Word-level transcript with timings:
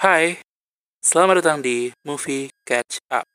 Hai, 0.00 0.40
selamat 1.04 1.44
datang 1.44 1.58
di 1.60 1.92
Movie 2.08 2.48
Catch 2.64 3.04
Up. 3.12 3.28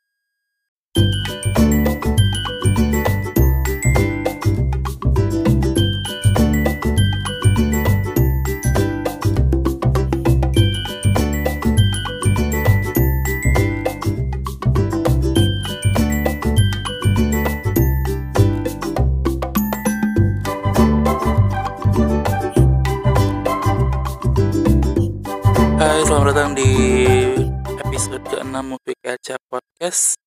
Ke-6 28.26 28.58
Movie 28.66 28.98
Up 29.06 29.42
Podcast 29.54 30.18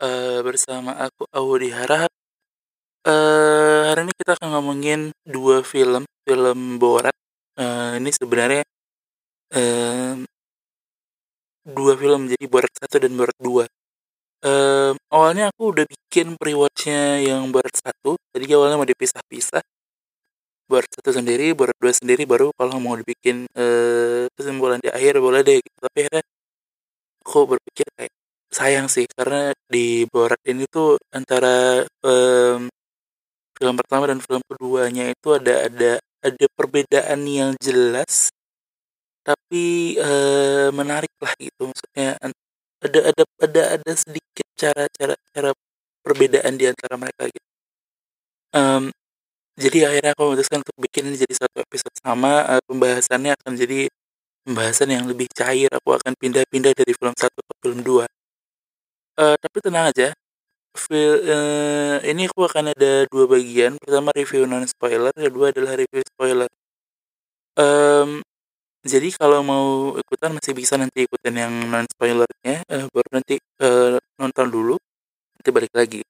Eh, 0.00 0.40
Bersama 0.40 0.96
aku 0.96 1.28
Audi 1.36 1.68
Harap 1.68 2.08
Eh, 3.04 3.80
Hari 3.92 4.08
ini 4.08 4.12
kita 4.16 4.40
akan 4.40 4.48
ngomongin 4.56 5.12
dua 5.28 5.60
film 5.60 6.08
Film 6.24 6.80
Borat. 6.80 7.12
Eh, 7.60 8.00
Ini 8.00 8.10
sebenarnya 8.16 8.64
eh, 9.52 10.16
Dua 11.68 11.92
film, 12.00 12.32
jadi 12.32 12.44
Borat 12.48 12.72
1 12.80 12.96
dan 12.96 13.12
Borat 13.12 13.36
2 13.36 13.68
Eh, 14.40 14.92
Awalnya 15.12 15.52
aku 15.52 15.76
udah 15.76 15.84
bikin 15.84 16.40
pre-watchnya 16.40 17.20
yang 17.20 17.52
Borat 17.52 17.76
1 17.76 18.16
Jadi 18.32 18.44
awalnya 18.56 18.80
mau 18.80 18.88
dipisah-pisah. 18.88 19.60
Borat 20.70 20.86
satu 20.94 21.10
sendiri, 21.10 21.50
Borat 21.50 21.74
dua 21.82 21.90
sendiri 21.90 22.22
baru 22.30 22.54
kalau 22.54 22.78
mau 22.78 22.94
dibikin 22.94 23.42
kesimpulan 24.38 24.78
di 24.78 24.86
akhir 24.86 25.18
boleh 25.18 25.42
deh 25.42 25.58
gitu. 25.58 25.76
Tapi 25.82 26.06
akhirnya 26.06 26.22
aku 27.30 27.46
berpikir 27.54 27.86
kayak 27.94 28.10
sayang 28.50 28.90
sih 28.90 29.06
karena 29.06 29.54
di 29.70 30.02
Borat 30.10 30.42
ini 30.50 30.66
tuh 30.66 30.98
antara 31.14 31.86
em, 32.02 32.66
film 33.54 33.74
pertama 33.78 34.10
dan 34.10 34.18
film 34.18 34.42
keduanya 34.50 35.14
itu 35.14 35.28
ada 35.38 35.70
ada 35.70 35.92
ada 36.26 36.46
perbedaan 36.58 37.22
yang 37.30 37.54
jelas 37.62 38.34
tapi 39.22 39.94
eh, 39.94 40.68
menarik 40.74 41.14
lah 41.22 41.30
gitu 41.38 41.70
maksudnya 41.70 42.18
ada 42.82 42.98
ada 43.14 43.22
ada 43.46 43.62
ada 43.78 43.92
sedikit 43.94 44.46
cara-cara 44.58 45.14
cara 45.30 45.50
perbedaan 46.02 46.54
di 46.58 46.66
antara 46.66 46.98
mereka 46.98 47.30
gitu. 47.30 47.48
Em, 48.50 48.90
jadi 49.54 49.78
akhirnya 49.92 50.10
aku 50.16 50.22
memutuskan 50.26 50.58
untuk 50.64 50.76
bikin 50.80 51.04
jadi 51.14 51.34
satu 51.36 51.62
episode 51.62 51.94
sama 52.02 52.58
eh, 52.58 52.62
pembahasannya 52.66 53.32
akan 53.38 53.52
jadi 53.54 53.86
pembahasan 54.46 54.90
yang 54.96 55.04
lebih 55.10 55.28
cair 55.32 55.68
aku 55.72 55.90
akan 55.98 56.12
pindah-pindah 56.20 56.72
dari 56.76 56.92
film 56.96 57.14
satu 57.16 57.40
ke 57.44 57.54
film 57.62 57.80
dua. 57.84 58.06
Eh, 59.18 59.36
tapi 59.42 59.58
tenang 59.62 59.90
aja 59.92 60.08
Fil- 60.76 61.22
eh, 61.26 61.96
ini 62.10 62.30
aku 62.30 62.46
akan 62.48 62.72
ada 62.74 63.04
dua 63.10 63.24
bagian. 63.26 63.74
Pertama 63.82 64.10
review 64.14 64.44
non 64.46 64.64
spoiler 64.70 65.12
kedua 65.16 65.50
adalah 65.54 65.74
review 65.78 66.02
spoiler. 66.06 66.48
Em, 67.58 68.22
jadi 68.86 69.08
kalau 69.16 69.40
mau 69.44 69.66
ikutan 69.98 70.32
masih 70.36 70.54
bisa 70.56 70.74
nanti 70.80 71.06
ikutin 71.08 71.36
yang 71.36 71.54
non 71.72 71.86
spoilernya 71.90 72.56
eh, 72.68 72.84
baru 72.94 73.08
nanti 73.16 73.36
eh, 73.62 73.96
nonton 74.20 74.48
dulu 74.52 74.76
nanti 75.38 75.50
balik 75.54 75.74
lagi. 75.76 76.00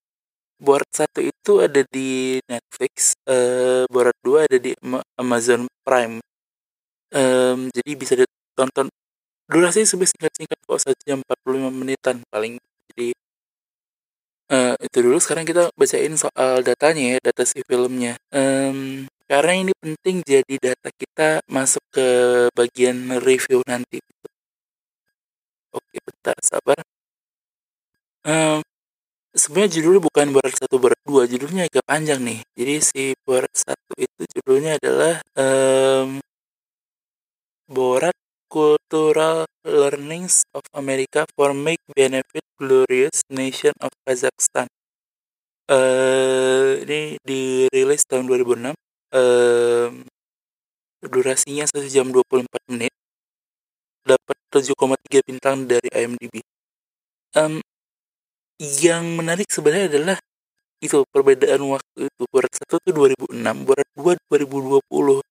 Borat 0.61 0.91
satu 0.93 1.21
itu 1.25 1.53
ada 1.65 1.83
di 1.89 2.39
Netflix, 2.49 3.15
eh, 3.29 3.85
Borat 3.91 4.17
2 4.25 4.47
ada 4.49 4.59
di 4.61 4.73
Ama- 4.85 5.05
Amazon 5.21 5.67
Prime. 5.87 6.21
Em, 7.11 7.71
jadi 7.75 7.91
bisa 7.99 8.15
ditonton. 8.15 8.87
Durasi 9.51 9.83
sebenarnya 9.87 10.13
singkat-singkat 10.15 10.59
kok 10.63 10.79
satu 10.83 11.01
jam 11.07 11.19
45 11.27 11.71
menitan 11.75 12.17
paling. 12.31 12.55
Jadi 12.95 13.09
eh, 14.51 14.75
itu 14.87 14.99
dulu. 15.05 15.19
Sekarang 15.23 15.47
kita 15.47 15.71
bacain 15.79 16.15
soal 16.19 16.63
datanya 16.67 17.17
ya, 17.17 17.19
data 17.23 17.43
si 17.47 17.63
filmnya. 17.67 18.15
Em, 18.35 19.07
karena 19.31 19.53
ini 19.63 19.73
penting 19.83 20.23
jadi 20.27 20.55
data 20.59 20.89
kita 20.95 21.43
masuk 21.51 21.83
ke 21.95 22.07
bagian 22.55 23.19
review 23.23 23.63
nanti. 23.67 23.99
Oke, 25.75 25.97
bentar, 26.03 26.35
sabar. 26.43 26.83
Em, 28.27 28.61
sebenarnya 29.35 29.71
judulnya 29.79 30.03
bukan 30.11 30.27
1 30.35 30.77
Borat 30.83 31.01
2 31.07 31.25
judulnya 31.31 31.71
agak 31.71 31.85
panjang 31.87 32.21
nih 32.21 32.41
jadi 32.59 32.75
si 32.83 33.03
Borat 33.23 33.53
1 33.55 33.95
itu 34.03 34.23
judulnya 34.35 34.77
adalah 34.83 35.23
em, 35.39 36.19
Borat 37.71 38.19
Cultural 38.51 39.47
Learnings 39.63 40.43
of 40.59 40.67
America 40.75 41.23
for 41.39 41.55
Make 41.55 41.79
Benefit 41.95 42.43
Glorious 42.59 43.23
Nation 43.31 43.71
of 43.79 43.95
Kazakhstan. 44.03 44.67
Eh 45.71 46.83
ini 46.83 47.15
dirilis 47.23 48.03
tahun 48.11 48.27
2006 48.27 48.75
Em, 49.11 50.07
durasinya 50.99 51.63
1 51.71 51.87
jam 51.87 52.11
24 52.11 52.59
menit. 52.75 52.91
Dapat 54.03 54.35
7,3 54.51 55.23
bintang 55.23 55.71
dari 55.71 55.87
IMDb 55.95 56.43
Em, 57.39 57.63
yang 58.83 59.15
menarik 59.15 59.47
sebenarnya 59.47 59.95
adalah 59.95 60.19
itu 60.83 61.07
perbedaan 61.15 61.63
waktu 61.71 62.11
itu. 62.11 62.23
Borat 62.35 62.51
1 62.51 62.83
itu 62.83 62.91
2006 62.91 63.63
Borat 63.63 63.87
2 63.95 64.19
2020 64.27 65.30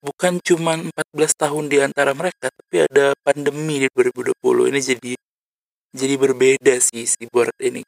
bukan 0.00 0.40
cuma 0.40 0.76
14 0.80 1.32
tahun 1.36 1.64
di 1.68 1.78
antara 1.80 2.12
mereka 2.16 2.48
tapi 2.48 2.88
ada 2.88 3.12
pandemi 3.24 3.84
di 3.84 3.88
2020 3.92 4.70
ini 4.72 4.80
jadi 4.80 5.12
jadi 5.92 6.14
berbeda 6.16 6.74
sih 6.80 7.04
si 7.04 7.24
Borat 7.28 7.56
ini 7.60 7.82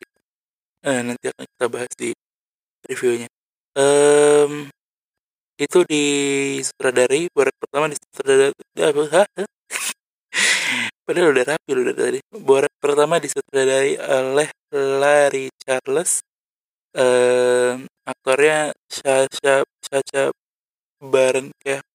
Eh, 0.82 0.98
nanti 1.06 1.30
akan 1.30 1.46
kita 1.46 1.66
bahas 1.70 1.92
di 1.94 2.10
reviewnya 2.90 3.30
Em, 3.78 4.66
itu 5.56 5.78
di 5.86 6.04
sutradari 6.60 7.30
Borat 7.32 7.54
pertama 7.56 7.86
di 7.88 7.96
sutradari 7.96 8.52
Hah? 9.14 9.26
Padahal 11.06 11.34
udah 11.34 11.44
rapi 11.54 11.70
lu 11.74 11.82
dari 11.82 11.98
tadi. 11.98 12.18
Borat 12.30 12.72
pertama 12.78 13.18
disutradari 13.18 13.98
oleh 13.98 14.48
Larry 14.72 15.50
Charles. 15.60 16.22
Ehm, 16.96 17.88
aktornya 18.06 18.72
Sasha 18.88 19.64
Sacha 19.82 20.32
Baron 21.00 21.50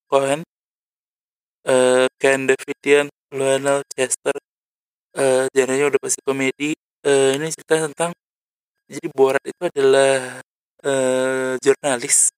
Cohen, 0.09 0.43
eh, 1.65 2.07
Ken 2.21 2.47
Davidian, 2.49 3.07
Lionel 3.31 3.81
Chester. 3.93 4.35
Eh, 5.17 5.47
genrenya 5.55 5.85
udah 5.91 6.01
pasti 6.03 6.21
komedi. 6.25 6.71
Eh, 7.05 7.31
ini 7.37 7.47
cerita 7.55 7.75
tentang 7.89 8.11
jadi 8.89 9.07
Borat 9.15 9.43
itu 9.47 9.63
adalah 9.71 10.41
eh, 10.85 11.53
jurnalis, 11.63 12.31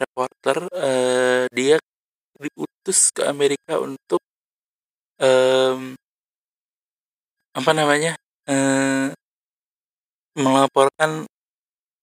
reporter. 0.00 0.56
Eh, 0.74 1.44
dia 1.54 1.76
diutus 2.40 3.10
ke 3.14 3.22
Amerika 3.28 3.78
untuk 3.80 4.20
em, 5.20 5.94
apa 7.52 7.70
namanya 7.76 8.12
eh, 8.48 9.12
melaporkan 10.36 11.28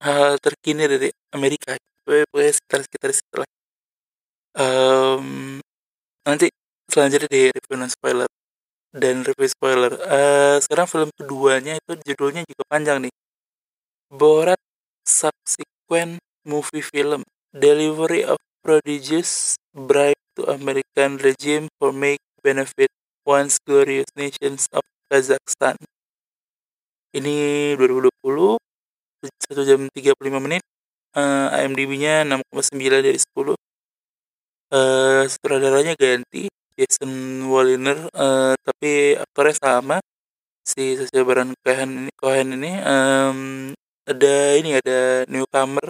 hal 0.06 0.38
terkini 0.40 0.86
dari 0.88 1.10
Amerika 1.36 1.76
pokoknya 2.06 2.54
sekitar 2.56 2.82
sekitar 2.88 3.12
setelah 3.14 3.48
Em, 4.58 5.62
nanti 6.26 6.50
selanjutnya 6.90 7.30
di 7.30 7.42
review 7.54 7.78
non 7.78 7.92
spoiler 7.92 8.30
dan 8.94 9.22
review 9.22 9.50
spoiler. 9.50 9.94
Eh, 9.94 10.58
sekarang 10.66 10.90
film 10.90 11.10
keduanya 11.14 11.78
itu 11.78 11.94
judulnya 12.02 12.42
juga 12.50 12.64
panjang 12.66 12.98
nih. 13.06 13.14
Borat 14.10 14.58
Subsequent 15.06 16.18
Movie 16.50 16.82
Film 16.82 17.22
Delivery 17.54 18.26
of 18.26 18.42
Prodigious 18.66 19.54
Bribe 19.70 20.18
to 20.34 20.50
American 20.50 21.22
Regime 21.22 21.70
for 21.78 21.94
Make 21.94 22.22
Benefit 22.42 22.90
Once 23.30 23.62
Glorious 23.62 24.10
Nations 24.18 24.66
of 24.74 24.82
Kazakhstan. 25.14 25.78
Ini 27.14 27.74
2020 27.78 28.58
1 29.22 29.70
jam 29.70 29.82
35 29.94 30.42
menit. 30.42 30.66
Eh, 31.14 31.48
IMDb-nya 31.66 32.26
6,9 32.26 33.02
dari 33.06 33.18
10 33.18 33.54
eh 34.74 35.22
sutradaranya 35.34 35.94
ganti 35.98 36.46
Jason 36.78 37.12
Waliner 37.52 37.98
eh, 38.14 38.54
tapi 38.66 39.18
aktornya 39.18 39.56
sama 39.58 39.98
si 40.66 40.96
Sacha 41.00 41.22
Baron 41.28 41.52
Cohen 41.66 41.92
ini 42.08 42.12
Cohen 42.22 42.48
ini 42.58 42.72
em, 42.82 43.40
ada 44.10 44.34
ini 44.60 44.70
ada 44.80 45.26
newcomer 45.32 45.86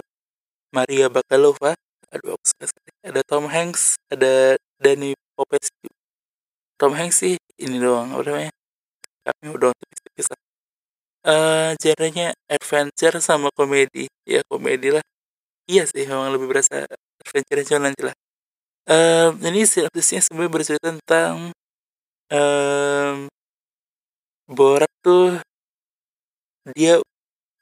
Maria 0.76 1.06
Bakalova 1.12 1.72
aduh 2.12 2.34
aku 2.36 2.46
sekali. 2.52 2.90
Ada 3.06 3.22
Tom 3.28 3.46
Hanks 3.52 3.96
ada 4.12 4.56
Danny 4.82 5.14
Popescu 5.36 5.88
Tom 6.80 6.92
Hanks 6.98 7.22
sih 7.24 7.34
ini 7.60 7.76
doang 7.82 8.12
apa 8.16 8.22
namanya 8.28 8.52
kami 9.26 9.46
udah 9.56 9.70
tipis-tipis 9.78 10.28
lah 10.32 10.40
genrenya 11.82 12.32
adventure 12.50 13.16
sama 13.22 13.48
komedi. 13.56 14.08
Ya 14.28 14.40
komedi 14.50 14.88
lah. 14.94 15.04
Iya 15.70 15.84
sih 15.90 16.04
memang 16.08 16.30
lebih 16.34 16.48
berasa 16.52 16.86
adventure 17.22 17.80
nanti 17.82 18.02
lah 18.08 18.14
Eh, 18.90 19.28
ini 19.46 19.62
sinopsisnya 19.62 20.18
sebenarnya 20.18 20.50
bercerita 20.50 20.90
tentang 20.90 21.54
um, 22.34 23.30
Borat 24.50 24.90
tuh 24.98 25.38
dia 26.74 26.98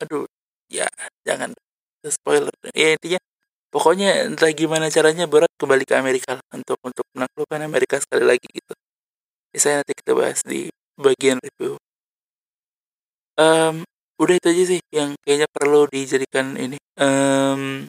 aduh 0.01 0.25
ya 0.73 0.89
jangan 1.29 1.53
spoiler. 2.09 2.53
Ya 2.73 2.97
intinya 2.97 3.21
pokoknya 3.69 4.25
entah 4.33 4.49
gimana 4.57 4.89
caranya 4.89 5.29
Borat 5.29 5.53
kembali 5.61 5.85
ke 5.85 5.95
Amerika 6.01 6.41
untuk 6.57 6.81
untuk 6.81 7.05
menaklukkan 7.13 7.61
Amerika 7.61 8.01
sekali 8.01 8.25
lagi 8.25 8.49
gitu. 8.49 8.73
Saya 9.53 9.85
nanti 9.85 9.93
kita 10.01 10.13
bahas 10.17 10.41
di 10.49 10.73
bagian 10.97 11.37
review. 11.45 11.77
Um, 13.37 13.85
udah 14.17 14.35
itu 14.41 14.49
aja 14.49 14.65
sih 14.77 14.81
yang 14.97 15.13
kayaknya 15.29 15.49
perlu 15.53 15.85
dijadikan 15.93 16.57
ini. 16.57 16.81
Um, 16.97 17.85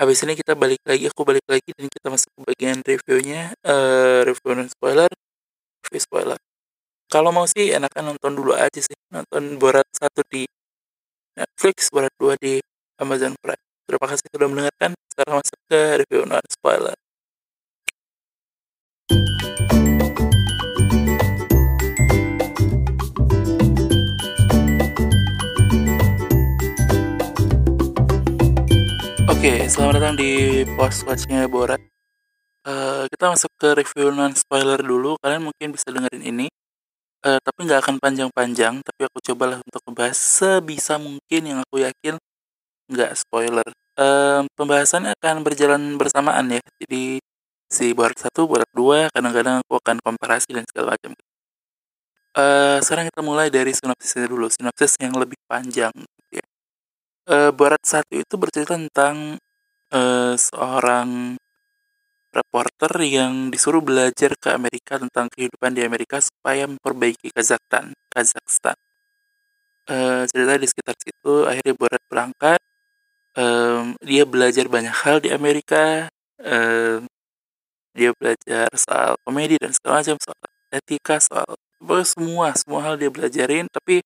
habis 0.00 0.24
ini 0.24 0.32
kita 0.32 0.56
balik 0.56 0.80
lagi 0.88 1.04
aku 1.12 1.22
balik 1.28 1.44
lagi 1.44 1.70
dan 1.76 1.86
kita 1.92 2.08
masuk 2.08 2.32
ke 2.32 2.40
bagian 2.48 2.80
reviewnya 2.80 3.52
uh, 3.68 4.24
review 4.24 4.56
non 4.56 4.68
spoiler. 4.72 5.10
Review 5.84 6.00
spoiler. 6.00 6.38
Kalau 7.12 7.30
mau 7.36 7.44
sih 7.44 7.76
enakan 7.76 8.16
nonton 8.16 8.32
dulu 8.32 8.56
aja 8.56 8.80
sih. 8.80 8.96
Nonton 9.12 9.60
Borat 9.60 9.84
satu 9.92 10.24
di 10.32 10.48
Netflix 11.36 11.92
Borat 11.92 12.14
dua 12.16 12.34
di 12.40 12.56
Amazon 12.96 13.36
Prime. 13.36 13.60
Terima 13.84 14.06
kasih 14.08 14.24
sudah 14.32 14.48
mendengarkan. 14.48 14.90
Sekarang 15.12 15.34
masuk 15.44 15.58
ke 15.68 15.80
review 16.00 16.22
non 16.24 16.44
spoiler 16.48 16.99
Oke, 29.40 29.56
okay, 29.56 29.72
selamat 29.72 29.94
datang 29.96 30.16
di 30.20 30.32
post 30.76 31.00
watchnya 31.08 31.48
Borat. 31.48 31.80
Uh, 32.60 33.08
kita 33.08 33.32
masuk 33.32 33.48
ke 33.56 33.72
review 33.72 34.12
non 34.12 34.36
spoiler 34.36 34.76
dulu. 34.76 35.16
Kalian 35.16 35.48
mungkin 35.48 35.72
bisa 35.72 35.88
dengerin 35.88 36.20
ini. 36.20 36.46
Uh, 37.24 37.40
tapi 37.40 37.64
nggak 37.64 37.80
akan 37.80 37.96
panjang-panjang. 38.04 38.84
Tapi 38.84 39.00
aku 39.08 39.16
cobalah 39.32 39.64
untuk 39.64 39.80
membahas 39.88 40.20
sebisa 40.20 41.00
mungkin 41.00 41.40
yang 41.40 41.64
aku 41.64 41.80
yakin 41.80 42.20
nggak 42.92 43.16
spoiler. 43.16 43.64
Uh, 43.96 44.44
pembahasannya 44.60 45.16
akan 45.16 45.40
berjalan 45.40 45.96
bersamaan 45.96 46.44
ya. 46.52 46.60
Jadi 46.84 47.24
si 47.72 47.96
buat 47.96 48.12
satu 48.20 48.44
buat 48.44 48.68
dua 48.76 49.08
kadang-kadang 49.08 49.64
aku 49.64 49.80
akan 49.80 50.04
komparasi 50.04 50.52
dan 50.52 50.68
segala 50.68 51.00
macam. 51.00 51.16
Uh, 52.36 52.76
sekarang 52.84 53.08
kita 53.08 53.24
mulai 53.24 53.48
dari 53.48 53.72
sinopsisnya 53.72 54.28
dulu. 54.28 54.52
Sinopsis 54.52 55.00
yang 55.00 55.16
lebih 55.16 55.40
panjang 55.48 55.96
uh, 57.30 57.50
Barat 57.54 57.82
satu 57.86 58.18
itu 58.18 58.34
bercerita 58.34 58.74
tentang 58.74 59.38
uh, 59.94 60.34
seorang 60.34 61.38
reporter 62.30 62.92
yang 63.02 63.50
disuruh 63.50 63.82
belajar 63.82 64.34
ke 64.38 64.54
Amerika 64.54 64.98
tentang 64.98 65.26
kehidupan 65.30 65.74
di 65.74 65.82
Amerika 65.82 66.22
supaya 66.22 66.66
memperbaiki 66.66 67.34
Kazakhstan. 67.34 67.94
Kazakhstan. 68.10 68.78
Uh, 69.90 70.22
cerita 70.30 70.54
di 70.54 70.66
sekitar 70.70 70.94
situ, 70.94 71.34
akhirnya 71.46 71.74
Borat 71.74 72.02
berangkat. 72.06 72.60
Um, 73.34 73.94
dia 74.02 74.22
belajar 74.26 74.66
banyak 74.70 74.94
hal 74.94 75.22
di 75.22 75.34
Amerika. 75.34 76.06
Um, 76.38 77.10
dia 77.90 78.14
belajar 78.14 78.70
soal 78.78 79.18
komedi 79.26 79.58
dan 79.58 79.74
segala 79.74 80.02
macam, 80.02 80.16
soal 80.22 80.46
etika, 80.70 81.18
soal 81.18 81.58
semua 82.06 82.54
semua 82.54 82.80
hal 82.86 82.94
dia 82.94 83.10
belajarin. 83.10 83.66
Tapi 83.66 83.98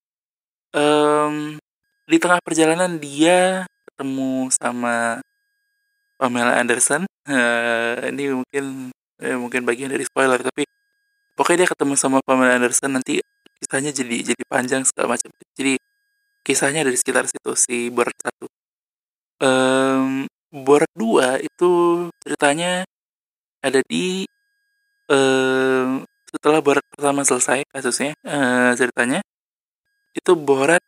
um, 0.72 1.60
di 2.04 2.16
tengah 2.20 2.40
perjalanan 2.44 3.00
dia 3.00 3.64
ketemu 3.92 4.52
sama 4.52 5.24
Pamela 6.20 6.60
Anderson. 6.60 7.08
Uh, 7.24 7.96
ini 8.12 8.36
mungkin 8.36 8.92
eh, 9.22 9.36
mungkin 9.36 9.64
bagian 9.64 9.90
dari 9.92 10.04
spoiler 10.04 10.40
tapi 10.40 10.68
pokoknya 11.38 11.64
dia 11.64 11.68
ketemu 11.72 11.94
sama 11.96 12.18
Pamela 12.24 12.60
Anderson 12.60 12.92
nanti 12.94 13.20
kisahnya 13.62 13.94
jadi 13.96 14.34
jadi 14.34 14.42
panjang 14.44 14.82
segala 14.84 15.16
macam. 15.16 15.32
Jadi 15.56 15.80
kisahnya 16.44 16.84
dari 16.84 16.96
sekitar 17.00 17.24
situ 17.24 17.52
si 17.56 17.88
Borat 17.88 18.14
satu. 18.20 18.46
Um, 19.40 20.28
Borat 20.54 20.92
dua 20.94 21.40
itu 21.42 22.06
ceritanya 22.22 22.86
ada 23.64 23.80
di 23.88 24.28
um, 25.08 26.04
setelah 26.28 26.60
Borat 26.60 26.84
pertama 26.92 27.24
selesai 27.24 27.64
kasusnya 27.72 28.12
uh, 28.28 28.76
ceritanya 28.76 29.24
itu 30.14 30.32
Borat 30.38 30.84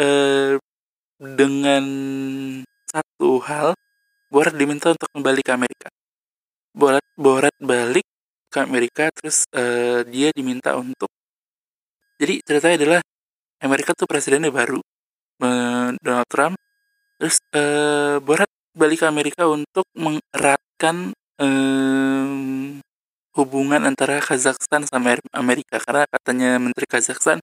uh, 0.00 0.56
dengan 1.20 1.84
satu 2.88 3.44
hal 3.44 3.76
Borat 4.30 4.54
diminta 4.54 4.94
untuk 4.94 5.10
kembali 5.10 5.42
ke 5.42 5.50
Amerika. 5.50 5.90
Borat 6.70 7.02
Borat 7.18 7.50
balik 7.58 8.06
ke 8.50 8.58
Amerika 8.62 9.10
terus 9.10 9.46
uh, 9.54 10.06
dia 10.06 10.30
diminta 10.34 10.74
untuk 10.78 11.10
jadi 12.18 12.42
ceritanya 12.42 12.76
adalah 12.78 13.00
Amerika 13.62 13.94
tuh 13.94 14.06
presidennya 14.06 14.50
baru 14.50 14.82
Donald 16.02 16.28
Trump 16.30 16.54
terus 17.18 17.42
uh, 17.54 18.22
Borat 18.22 18.50
balik 18.74 19.02
ke 19.02 19.06
Amerika 19.06 19.46
untuk 19.50 19.86
mengeratkan 19.98 21.10
uh, 21.42 22.30
hubungan 23.34 23.82
antara 23.86 24.18
Kazakhstan 24.18 24.86
sama 24.86 25.18
Amerika 25.34 25.78
karena 25.78 26.06
katanya 26.10 26.58
Menteri 26.58 26.86
Kazakhstan 26.90 27.38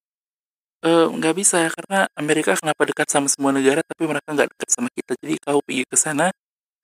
nggak 1.18 1.34
uh, 1.34 1.38
bisa 1.38 1.58
karena 1.74 2.08
Amerika 2.18 2.56
kenapa 2.58 2.82
dekat 2.88 3.08
sama 3.10 3.28
semua 3.32 3.52
negara 3.56 3.82
tapi 3.84 4.04
mereka 4.06 4.30
nggak 4.32 4.50
dekat 4.54 4.70
sama 4.74 4.90
kita 4.94 5.14
jadi 5.22 5.36
kau 5.42 5.60
pergi 5.66 5.84
ke 5.88 5.98
sana 5.98 6.30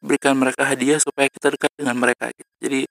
berikan 0.03 0.35
mereka 0.35 0.67
hadiah 0.67 0.99
supaya 0.99 1.31
kita 1.31 1.55
dekat 1.55 1.71
dengan 1.79 1.95
mereka 1.95 2.27
gitu. 2.35 2.51
Jadi 2.59 2.81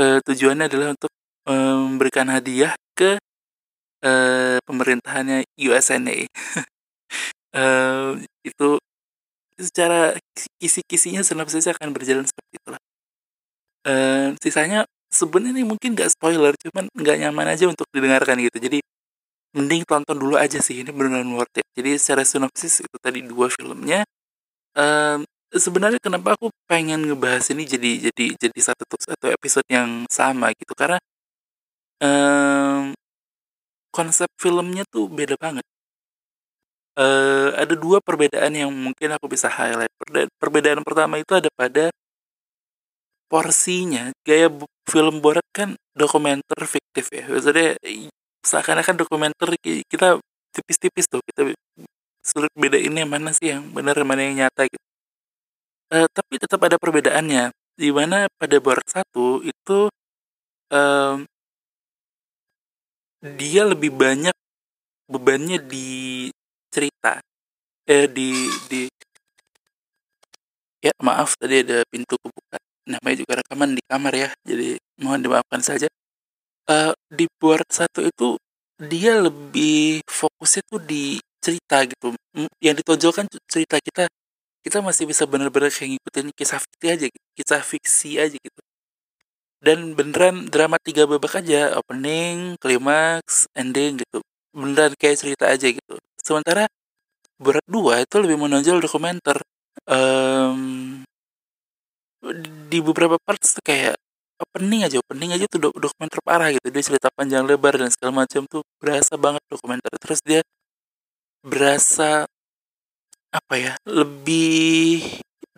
uh, 0.00 0.18
tujuannya 0.24 0.64
adalah 0.72 0.88
untuk 0.96 1.12
uh, 1.44 1.76
memberikan 1.84 2.26
hadiah 2.32 2.72
ke 2.96 3.20
uh, 4.00 4.58
pemerintahannya 4.64 5.44
USNA. 5.60 6.24
uh, 7.52 8.16
itu 8.48 8.68
secara 9.60 10.16
kisi-kisinya 10.56 11.20
sinopsisnya 11.20 11.76
akan 11.76 11.92
berjalan 11.92 12.24
seperti 12.24 12.52
itulah. 12.56 12.80
Uh, 13.84 14.32
sisanya 14.40 14.88
sebenarnya 15.12 15.64
mungkin 15.68 15.92
gak 15.92 16.12
spoiler, 16.16 16.56
cuman 16.56 16.88
nggak 16.92 17.16
nyaman 17.20 17.46
aja 17.52 17.68
untuk 17.68 17.84
didengarkan 17.92 18.40
gitu. 18.40 18.56
Jadi 18.56 18.78
mending 19.56 19.82
tonton 19.88 20.16
dulu 20.16 20.36
aja 20.36 20.60
sih 20.60 20.84
ini 20.84 20.90
benar-benar 20.92 21.24
worth 21.32 21.56
it. 21.60 21.66
Jadi 21.76 21.90
secara 21.96 22.22
sinopsis 22.26 22.84
itu 22.84 22.96
tadi 23.00 23.24
dua 23.24 23.48
filmnya. 23.48 24.04
Um, 24.76 25.24
sebenarnya 25.52 26.00
kenapa 26.02 26.36
aku 26.36 26.52
pengen 26.68 27.08
ngebahas 27.08 27.48
ini 27.52 27.64
jadi 27.64 27.90
jadi 28.12 28.24
jadi 28.36 28.58
satu 28.60 28.84
satu 29.00 29.26
episode 29.32 29.64
yang 29.72 30.04
sama 30.12 30.52
gitu 30.54 30.76
karena 30.76 31.00
um, 32.04 32.92
konsep 33.90 34.28
filmnya 34.36 34.84
tuh 34.92 35.08
beda 35.08 35.34
banget. 35.40 35.64
Uh, 36.98 37.54
ada 37.54 37.78
dua 37.78 38.02
perbedaan 38.02 38.52
yang 38.58 38.70
mungkin 38.74 39.14
aku 39.14 39.30
bisa 39.30 39.46
highlight. 39.46 39.90
Perbedaan 40.42 40.82
pertama 40.82 41.16
itu 41.22 41.30
ada 41.34 41.48
pada 41.54 41.94
porsinya. 43.30 44.10
Gaya 44.26 44.50
film 44.88 45.22
Borat 45.22 45.46
kan 45.54 45.78
dokumenter 45.94 46.58
fiktif 46.66 47.06
ya. 47.14 47.24
Maksudnya 47.30 47.78
seakan-akan 48.44 48.96
dokumenter 49.04 49.54
kita 49.62 50.18
tipis-tipis 50.54 51.06
tuh. 51.10 51.20
Kita 51.22 51.52
sulit 52.22 52.52
bedainnya 52.52 53.08
mana 53.08 53.32
sih 53.32 53.54
yang 53.56 53.72
benar 53.72 53.96
mana 54.04 54.20
yang 54.26 54.46
nyata 54.46 54.68
gitu. 54.68 54.86
Uh, 55.88 56.04
tapi 56.12 56.36
tetap 56.36 56.60
ada 56.60 56.76
perbedaannya, 56.76 57.48
di 57.72 57.88
mana 57.88 58.28
pada 58.36 58.60
Borat 58.60 58.84
satu 58.84 59.40
itu, 59.40 59.88
um, 60.68 61.24
dia 63.24 63.64
lebih 63.64 63.96
banyak 63.96 64.36
bebannya 65.08 65.56
di 65.64 66.28
cerita, 66.68 67.24
eh, 67.88 68.04
di 68.04 68.52
di 68.68 68.84
ya 70.84 70.92
maaf 71.00 71.34
tadi 71.40 71.64
ada 71.64 71.82
pintu 71.88 72.14
kebuka, 72.20 72.60
namanya 72.84 73.16
juga 73.24 73.32
rekaman 73.40 73.72
di 73.72 73.82
kamar 73.88 74.12
ya, 74.12 74.28
jadi 74.44 74.76
mohon 75.00 75.24
dimaafkan 75.24 75.64
saja. 75.64 75.88
Uh, 76.68 76.92
di 77.08 77.24
Borat 77.40 77.64
satu 77.72 78.04
itu 78.04 78.36
dia 78.76 79.16
lebih 79.16 80.04
fokusnya 80.04 80.62
tuh 80.68 80.80
di 80.84 81.16
cerita 81.40 81.80
gitu, 81.88 82.12
yang 82.60 82.76
ditonjolkan 82.76 83.24
cerita 83.48 83.80
kita 83.80 84.04
kita 84.60 84.84
masih 84.84 85.08
bisa 85.08 85.24
bener-bener 85.24 85.72
kayak 85.72 85.96
ngikutin 85.96 86.28
kisah 86.36 86.60
fiksi 86.60 86.86
aja 86.92 87.06
kisah 87.32 87.62
fiksi 87.64 88.10
aja 88.20 88.36
gitu. 88.36 88.60
Dan 89.64 89.96
beneran 89.96 90.46
drama 90.52 90.76
tiga 90.78 91.08
babak 91.08 91.40
aja 91.40 91.74
opening 91.80 92.54
klimaks 92.60 93.48
ending 93.56 93.98
gitu. 94.04 94.20
Beneran 94.52 94.92
kayak 95.00 95.16
cerita 95.18 95.48
aja 95.48 95.66
gitu. 95.72 95.94
Sementara 96.20 96.68
berat 97.40 97.64
dua 97.64 98.04
itu 98.04 98.16
lebih 98.20 98.36
menonjol 98.38 98.84
dokumenter. 98.84 99.40
Um, 99.88 101.00
di 102.68 102.78
beberapa 102.82 103.16
parts 103.22 103.56
tuh 103.56 103.64
kayak 103.64 103.96
opening 104.38 104.86
aja 104.86 104.96
opening 105.02 105.30
aja 105.34 105.44
tuh 105.50 105.60
dokumenter 105.74 106.20
parah 106.24 106.48
gitu. 106.54 106.66
Dia 106.70 106.82
cerita 106.84 107.08
panjang 107.12 107.42
lebar 107.46 107.74
dan 107.78 107.90
segala 107.90 108.24
macam 108.24 108.46
tuh 108.46 108.62
berasa 108.80 109.14
banget 109.18 109.42
dokumenter. 109.50 109.92
Terus 110.00 110.20
dia 110.24 110.40
berasa 111.42 112.26
apa 113.32 113.54
ya, 113.60 113.72
lebih 113.84 115.04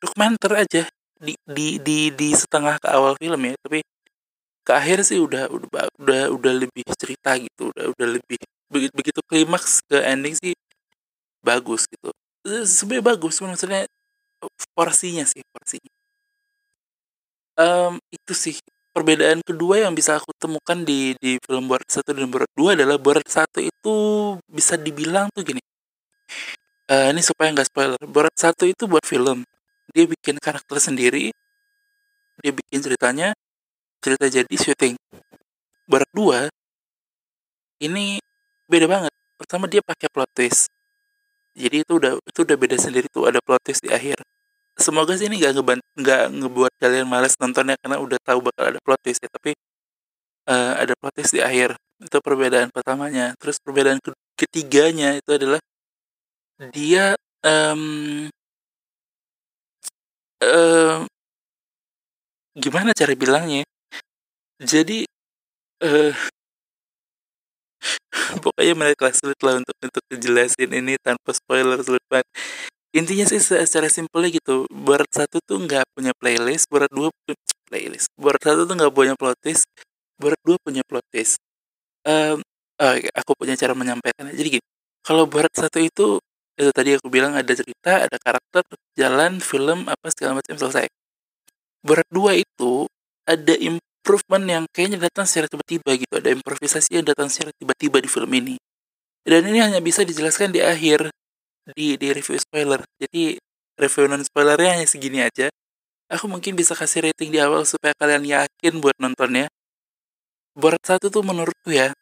dokumenter 0.03 0.53
aja 0.67 0.83
di 1.21 1.35
di 1.47 1.79
di 1.79 1.99
di 2.11 2.29
setengah 2.35 2.81
ke 2.83 2.89
awal 2.91 3.15
film 3.21 3.41
ya, 3.45 3.55
tapi 3.63 3.81
ke 4.67 4.73
akhir 4.73 5.05
sih 5.09 5.19
udah 5.21 5.49
udah 5.51 5.85
udah 6.01 6.23
udah 6.37 6.53
lebih 6.55 6.85
cerita 6.97 7.37
gitu 7.41 7.73
udah 7.75 7.87
udah 7.97 8.09
lebih 8.21 8.41
begitu 8.73 8.93
begitu 8.95 9.21
klimaks 9.27 9.83
ke 9.89 9.99
ending 10.05 10.35
sih 10.37 10.55
bagus 11.45 11.87
gitu. 11.91 12.11
Sebenarnya 12.67 13.05
bagus 13.17 13.35
maksudnya 13.43 13.85
porsinya 14.77 15.25
sih 15.29 15.43
porsinya 15.53 15.93
um, 17.61 17.93
itu 18.09 18.33
sih. 18.33 18.57
Perbedaan 18.91 19.39
kedua 19.47 19.87
yang 19.87 19.95
bisa 19.95 20.19
aku 20.19 20.35
temukan 20.35 20.83
di 20.83 21.15
di 21.23 21.39
film 21.47 21.71
Borat 21.71 21.87
satu 21.87 22.11
dan 22.11 22.27
Borat 22.27 22.51
dua 22.59 22.75
adalah 22.75 22.99
Borat 22.99 23.23
satu 23.31 23.63
itu 23.63 23.97
bisa 24.51 24.75
dibilang 24.75 25.31
tuh 25.31 25.47
gini. 25.47 25.63
Uh, 26.91 27.15
ini 27.15 27.23
supaya 27.23 27.55
nggak 27.55 27.71
spoiler. 27.71 28.03
Borat 28.11 28.35
satu 28.35 28.67
itu 28.67 28.91
buat 28.91 29.07
film. 29.07 29.47
Dia 29.95 30.11
bikin 30.11 30.43
karakter 30.43 30.83
sendiri. 30.83 31.31
Dia 32.43 32.51
bikin 32.51 32.83
ceritanya. 32.83 33.31
Cerita 34.03 34.27
jadi 34.27 34.55
syuting. 34.59 34.99
Borat 35.87 36.11
dua 36.11 36.51
ini 37.79 38.19
beda 38.67 38.91
banget. 38.91 39.13
Pertama 39.39 39.71
dia 39.71 39.87
pakai 39.87 40.11
plot 40.11 40.31
twist. 40.35 40.67
Jadi 41.55 41.87
itu 41.87 41.93
udah 41.95 42.19
itu 42.27 42.39
udah 42.43 42.57
beda 42.59 42.75
sendiri 42.75 43.07
tuh. 43.07 43.31
Ada 43.31 43.39
plot 43.39 43.63
twist 43.63 43.87
di 43.87 43.95
akhir 43.95 44.19
semoga 44.81 45.13
sih 45.17 45.29
ini 45.29 45.37
nggak 45.41 45.53
ngeban 45.57 45.79
nggak 46.01 46.23
ngebuat 46.33 46.73
kalian 46.81 47.07
males 47.07 47.37
nontonnya 47.39 47.77
karena 47.81 48.01
udah 48.01 48.19
tahu 48.25 48.39
bakal 48.45 48.65
ada 48.73 48.81
plot 48.81 49.01
twist 49.05 49.21
ya 49.23 49.31
tapi 49.31 49.53
uh, 50.51 50.73
ada 50.81 50.93
plot 50.99 51.15
twist 51.17 51.33
di 51.37 51.43
akhir. 51.43 51.77
Itu 52.01 52.19
perbedaan 52.25 52.73
pertamanya. 52.73 53.37
Terus 53.37 53.61
perbedaan 53.61 54.01
ketiganya 54.35 55.21
itu 55.21 55.31
adalah 55.37 55.61
dia 56.73 57.17
um, 57.45 58.29
um, 60.41 61.01
gimana 62.57 62.97
cara 62.97 63.13
bilangnya? 63.13 63.65
Jadi 64.61 65.05
uh, 65.85 66.13
pokoknya 68.45 68.75
mereka 68.77 69.13
sulit 69.13 69.41
lah 69.45 69.61
untuk 69.61 69.77
untuk 69.81 70.05
jelasin 70.13 70.71
ini 70.73 70.97
tanpa 71.01 71.33
spoiler 71.33 71.81
sulit 71.81 72.05
banget 72.09 72.29
intinya 72.91 73.25
sih 73.27 73.39
secara 73.39 73.87
simpelnya 73.87 74.35
gitu 74.35 74.67
berat 74.71 75.11
satu 75.15 75.39
tuh 75.43 75.63
nggak 75.63 75.87
punya 75.95 76.11
playlist 76.19 76.67
berat 76.67 76.91
dua 76.91 77.15
playlist 77.71 78.11
berat 78.19 78.43
satu 78.43 78.67
tuh 78.67 78.75
nggak 78.75 78.91
punya 78.91 79.15
plot 79.15 79.39
twist 79.39 79.67
berat 80.19 80.41
dua 80.43 80.57
punya 80.61 80.83
plot 80.85 81.07
twist. 81.09 81.39
Um, 82.03 82.43
oh, 82.81 82.97
aku 83.15 83.33
punya 83.39 83.55
cara 83.55 83.77
menyampaikannya 83.77 84.35
jadi 84.35 84.59
gini 84.59 84.67
kalau 85.07 85.25
berat 85.31 85.53
satu 85.55 85.79
itu 85.79 86.19
itu 86.61 86.71
tadi 86.77 86.93
aku 86.99 87.09
bilang 87.09 87.33
ada 87.33 87.53
cerita 87.57 88.05
ada 88.05 88.17
karakter 88.21 88.61
jalan 88.99 89.41
film 89.41 89.89
apa 89.89 90.07
segala 90.13 90.43
macam 90.43 90.59
selesai. 90.59 90.91
Berat 91.81 92.09
dua 92.13 92.37
itu 92.37 92.85
ada 93.25 93.55
improvement 93.57 94.45
yang 94.45 94.65
kayaknya 94.69 95.09
datang 95.09 95.25
secara 95.25 95.49
tiba-tiba 95.49 95.91
gitu 95.97 96.15
ada 96.21 96.29
improvisasi 96.35 97.01
yang 97.01 97.07
datang 97.07 97.33
secara 97.33 97.55
tiba-tiba 97.57 98.03
di 98.03 98.09
film 98.11 98.31
ini. 98.35 98.57
Dan 99.25 99.47
ini 99.49 99.61
hanya 99.61 99.81
bisa 99.81 100.05
dijelaskan 100.05 100.53
di 100.53 100.61
akhir 100.61 101.09
di 101.75 101.97
di 102.01 102.09
review 102.15 102.37
spoiler. 102.41 102.81
Jadi 103.01 103.39
review 103.79 104.05
non 104.11 104.23
spoilernya 104.25 104.81
hanya 104.81 104.87
segini 104.89 105.21
aja. 105.25 105.49
Aku 106.11 106.27
mungkin 106.27 106.59
bisa 106.59 106.75
kasih 106.75 107.11
rating 107.11 107.31
di 107.31 107.39
awal 107.39 107.63
supaya 107.63 107.95
kalian 107.95 108.27
yakin 108.27 108.83
buat 108.83 108.99
nontonnya. 108.99 109.47
Borat 110.59 110.83
satu 110.83 111.07
tuh 111.09 111.23
menurutku 111.23 111.71
ya 111.71 111.95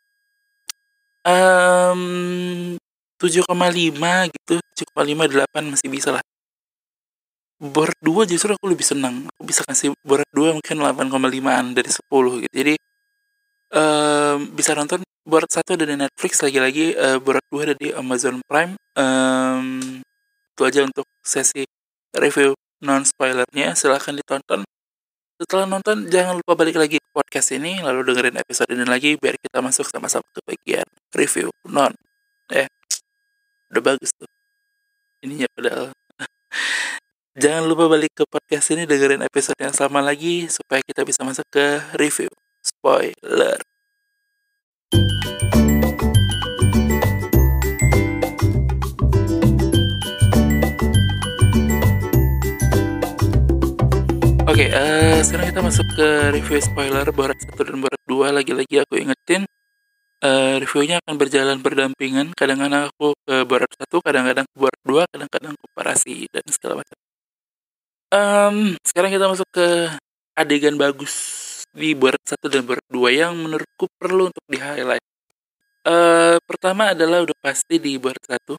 um, 1.28 2.76
7,5 3.18 3.44
gitu 4.30 4.54
7,5 4.94 4.94
8 4.94 5.72
masih 5.72 5.88
bisa 5.90 6.14
lah 6.14 6.24
Borat 7.58 7.98
2 8.00 8.30
justru 8.30 8.54
aku 8.54 8.70
lebih 8.70 8.86
senang 8.86 9.26
aku 9.26 9.42
bisa 9.42 9.66
kasih 9.66 9.90
Borat 10.06 10.28
2 10.30 10.56
mungkin 10.56 10.76
8,5an 10.78 11.64
dari 11.74 11.90
10 11.90 12.44
gitu 12.46 12.54
jadi 12.54 12.74
um, 13.74 14.36
bisa 14.54 14.72
nonton 14.78 15.02
Borat 15.28 15.50
satu 15.52 15.76
ada 15.76 15.84
di 15.84 15.96
Netflix 15.98 16.40
lagi-lagi 16.40 16.96
uh, 16.96 17.18
Borat 17.20 17.44
dua 17.52 17.68
ada 17.68 17.76
di 17.76 17.92
Amazon 17.92 18.40
Prime 18.48 18.80
um, 18.98 19.66
itu 20.58 20.62
aja 20.66 20.80
untuk 20.82 21.06
sesi 21.22 21.62
review 22.18 22.58
non 22.82 23.06
spoilernya 23.06 23.78
silahkan 23.78 24.14
ditonton. 24.14 24.66
Setelah 25.38 25.70
nonton 25.70 26.10
jangan 26.10 26.42
lupa 26.42 26.58
balik 26.58 26.74
lagi 26.74 26.98
ke 26.98 27.08
podcast 27.14 27.54
ini 27.54 27.78
lalu 27.78 28.02
dengerin 28.10 28.42
episode 28.42 28.70
ini 28.74 28.82
lagi 28.82 29.14
biar 29.14 29.38
kita 29.38 29.62
masuk 29.62 29.86
sama-sama 29.86 30.26
ke 30.34 30.42
bagian 30.42 30.86
review 31.14 31.48
non. 31.70 31.94
Eh 32.50 32.66
udah 33.70 33.82
bagus 33.94 34.10
tuh. 34.18 34.26
Ininya 35.22 35.46
padahal. 35.54 35.94
Jangan 37.42 37.64
lupa 37.70 37.86
balik 37.86 38.18
ke 38.18 38.26
podcast 38.26 38.66
ini 38.74 38.82
dengerin 38.82 39.22
episode 39.22 39.58
yang 39.62 39.74
sama 39.74 40.02
lagi 40.02 40.50
supaya 40.50 40.82
kita 40.82 41.06
bisa 41.06 41.22
masuk 41.22 41.46
ke 41.54 41.78
review. 41.94 42.30
Spoiler 42.58 43.67
eh, 55.18 55.26
sekarang 55.26 55.50
kita 55.50 55.62
masuk 55.66 55.86
ke 55.98 56.08
review 56.30 56.62
spoiler 56.62 57.06
Barat 57.10 57.42
1 57.42 57.58
dan 57.58 57.82
Barat 57.82 58.02
2. 58.06 58.38
Lagi-lagi 58.38 58.86
aku 58.86 59.02
ingetin, 59.02 59.50
uh, 60.22 60.62
reviewnya 60.62 61.02
akan 61.02 61.14
berjalan 61.18 61.58
berdampingan. 61.58 62.30
Kadang-kadang 62.38 62.86
aku 62.86 63.18
ke 63.26 63.42
Barat 63.42 63.66
1, 63.82 63.98
kadang-kadang 63.98 64.46
ke 64.46 64.56
Barat 64.62 64.82
2, 64.86 65.10
kadang-kadang 65.10 65.54
komparasi, 65.58 66.30
dan 66.30 66.46
segala 66.54 66.86
macam. 66.86 66.98
Um, 68.14 68.78
sekarang 68.86 69.10
kita 69.10 69.26
masuk 69.26 69.48
ke 69.50 69.90
adegan 70.38 70.78
bagus 70.78 71.14
di 71.74 71.98
Barat 71.98 72.22
1 72.22 72.38
dan 72.46 72.62
Barat 72.62 72.86
2 72.86 73.10
yang 73.10 73.34
menurutku 73.34 73.90
perlu 73.98 74.30
untuk 74.30 74.44
di-highlight. 74.46 75.02
Uh, 75.82 76.38
pertama 76.46 76.94
adalah 76.94 77.26
udah 77.26 77.34
pasti 77.42 77.82
di 77.82 77.98
Barat 77.98 78.22
1. 78.22 78.54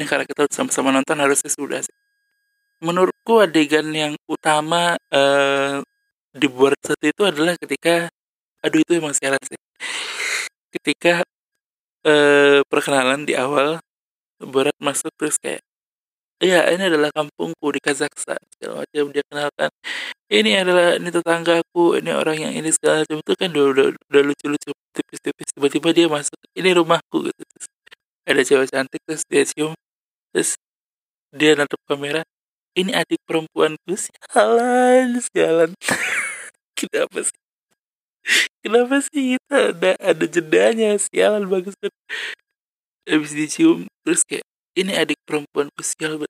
Ini 0.00 0.04
karena 0.08 0.24
kita 0.24 0.48
sama-sama 0.48 0.96
nonton 0.96 1.20
harusnya 1.20 1.52
sudah 1.52 1.84
sih 1.84 2.03
menurutku 2.82 3.44
adegan 3.44 3.90
yang 3.94 4.14
utama 4.26 4.98
uh, 5.12 5.82
di 6.34 6.48
itu 7.06 7.22
adalah 7.22 7.54
ketika 7.60 8.10
aduh 8.64 8.80
itu 8.82 8.92
emang 8.98 9.14
siaran 9.14 9.38
sih 9.46 9.60
ketika 10.74 11.22
uh, 12.06 12.60
perkenalan 12.66 13.22
di 13.22 13.38
awal 13.38 13.78
Berat 14.42 14.76
masuk 14.82 15.14
terus 15.14 15.38
kayak 15.38 15.62
Iya, 16.42 16.66
ini 16.74 16.90
adalah 16.90 17.14
kampungku 17.14 17.66
di 17.72 17.80
Kazakhstan. 17.80 18.36
Segala 18.52 18.82
macam 18.82 19.04
dia 19.14 19.22
kenalkan. 19.24 19.70
Ini 20.28 20.50
adalah 20.66 20.98
ini 20.98 21.08
tetanggaku, 21.14 22.02
ini 22.02 22.10
orang 22.10 22.36
yang 22.42 22.52
ini 22.58 22.68
segala 22.74 23.06
macam 23.06 23.22
itu 23.22 23.32
kan 23.38 23.48
udah 23.54 23.64
udah, 23.70 23.86
udah 24.10 24.22
lucu-lucu 24.28 24.70
tipis-tipis. 24.92 25.48
Tiba-tiba 25.54 25.88
dia 25.94 26.06
masuk, 26.10 26.36
ini 26.58 26.74
rumahku 26.74 27.30
gitu. 27.30 27.38
Terus, 27.38 27.66
ada 28.26 28.42
cewek 28.44 28.68
cantik 28.72 29.00
terus 29.06 29.22
dia 29.30 29.42
cium, 29.46 29.72
terus 30.34 30.50
dia 31.30 31.54
natap 31.54 31.80
kamera, 31.86 32.26
ini 32.74 32.90
adik 32.94 33.22
perempuanku 33.26 33.94
sialan 33.94 35.22
sialan 35.22 35.70
kenapa 36.78 37.18
sih? 37.22 37.40
Kenapa 38.64 38.96
sih 39.04 39.36
kita 39.36 39.76
ada 39.76 39.90
ada 40.00 40.24
jedanya 40.24 40.96
sialan 40.96 41.44
bagus 41.46 41.76
kan 41.78 41.92
habis 43.04 43.36
dicium 43.36 43.84
terus 44.00 44.24
kayak 44.24 44.44
ini 44.74 44.96
adik 44.96 45.20
perempuanku 45.28 45.82
sial 45.84 46.24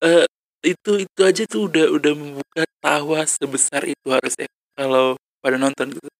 uh, 0.00 0.26
itu 0.62 1.06
itu 1.06 1.20
aja 1.22 1.42
tuh 1.46 1.68
udah 1.70 1.86
udah 1.92 2.12
membuka 2.14 2.62
tawa 2.82 3.26
sebesar 3.26 3.82
itu 3.86 4.06
harusnya 4.10 4.46
kalau 4.78 5.18
pada 5.42 5.56
nonton 5.58 5.94
gitu. 5.94 6.10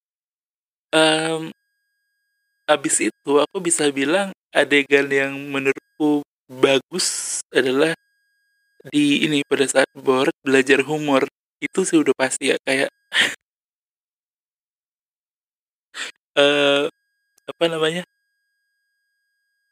Um, 0.95 1.51
abis 2.67 3.11
itu 3.11 3.33
aku 3.39 3.57
bisa 3.63 3.91
bilang 3.91 4.31
adegan 4.51 5.07
yang 5.11 5.35
menurutku 5.51 6.23
bagus 6.47 7.39
adalah 7.51 7.95
di 8.93 9.27
ini 9.27 9.43
pada 9.47 9.67
saat 9.67 9.91
board 9.97 10.33
belajar 10.47 10.83
humor 10.87 11.27
itu 11.63 11.81
sih 11.89 11.99
udah 11.99 12.15
pasti 12.17 12.53
ya 12.53 12.57
kayak 12.67 12.91
uh, 16.39 16.87
apa 17.51 17.65
namanya 17.71 18.03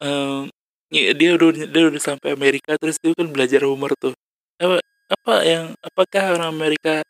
um, 0.02 0.50
dia 0.90 1.30
udah 1.34 1.48
dia 1.66 1.84
udah 1.90 2.02
sampai 2.02 2.34
Amerika 2.36 2.76
terus 2.78 2.96
dia 3.02 3.12
kan 3.16 3.28
belajar 3.30 3.66
humor 3.66 3.92
tuh. 3.98 4.14
Apa 4.60 4.78
apa 5.10 5.34
yang 5.44 5.64
apakah 5.82 6.22
orang 6.38 6.50
Amerika 6.54 7.02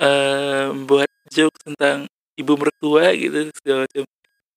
uh, 0.00 0.72
buat 0.88 1.08
joke 1.32 1.56
tentang 1.64 2.06
ibu 2.38 2.54
mertua 2.58 3.12
gitu 3.16 3.50
segala 3.58 3.86
macam. 3.88 4.04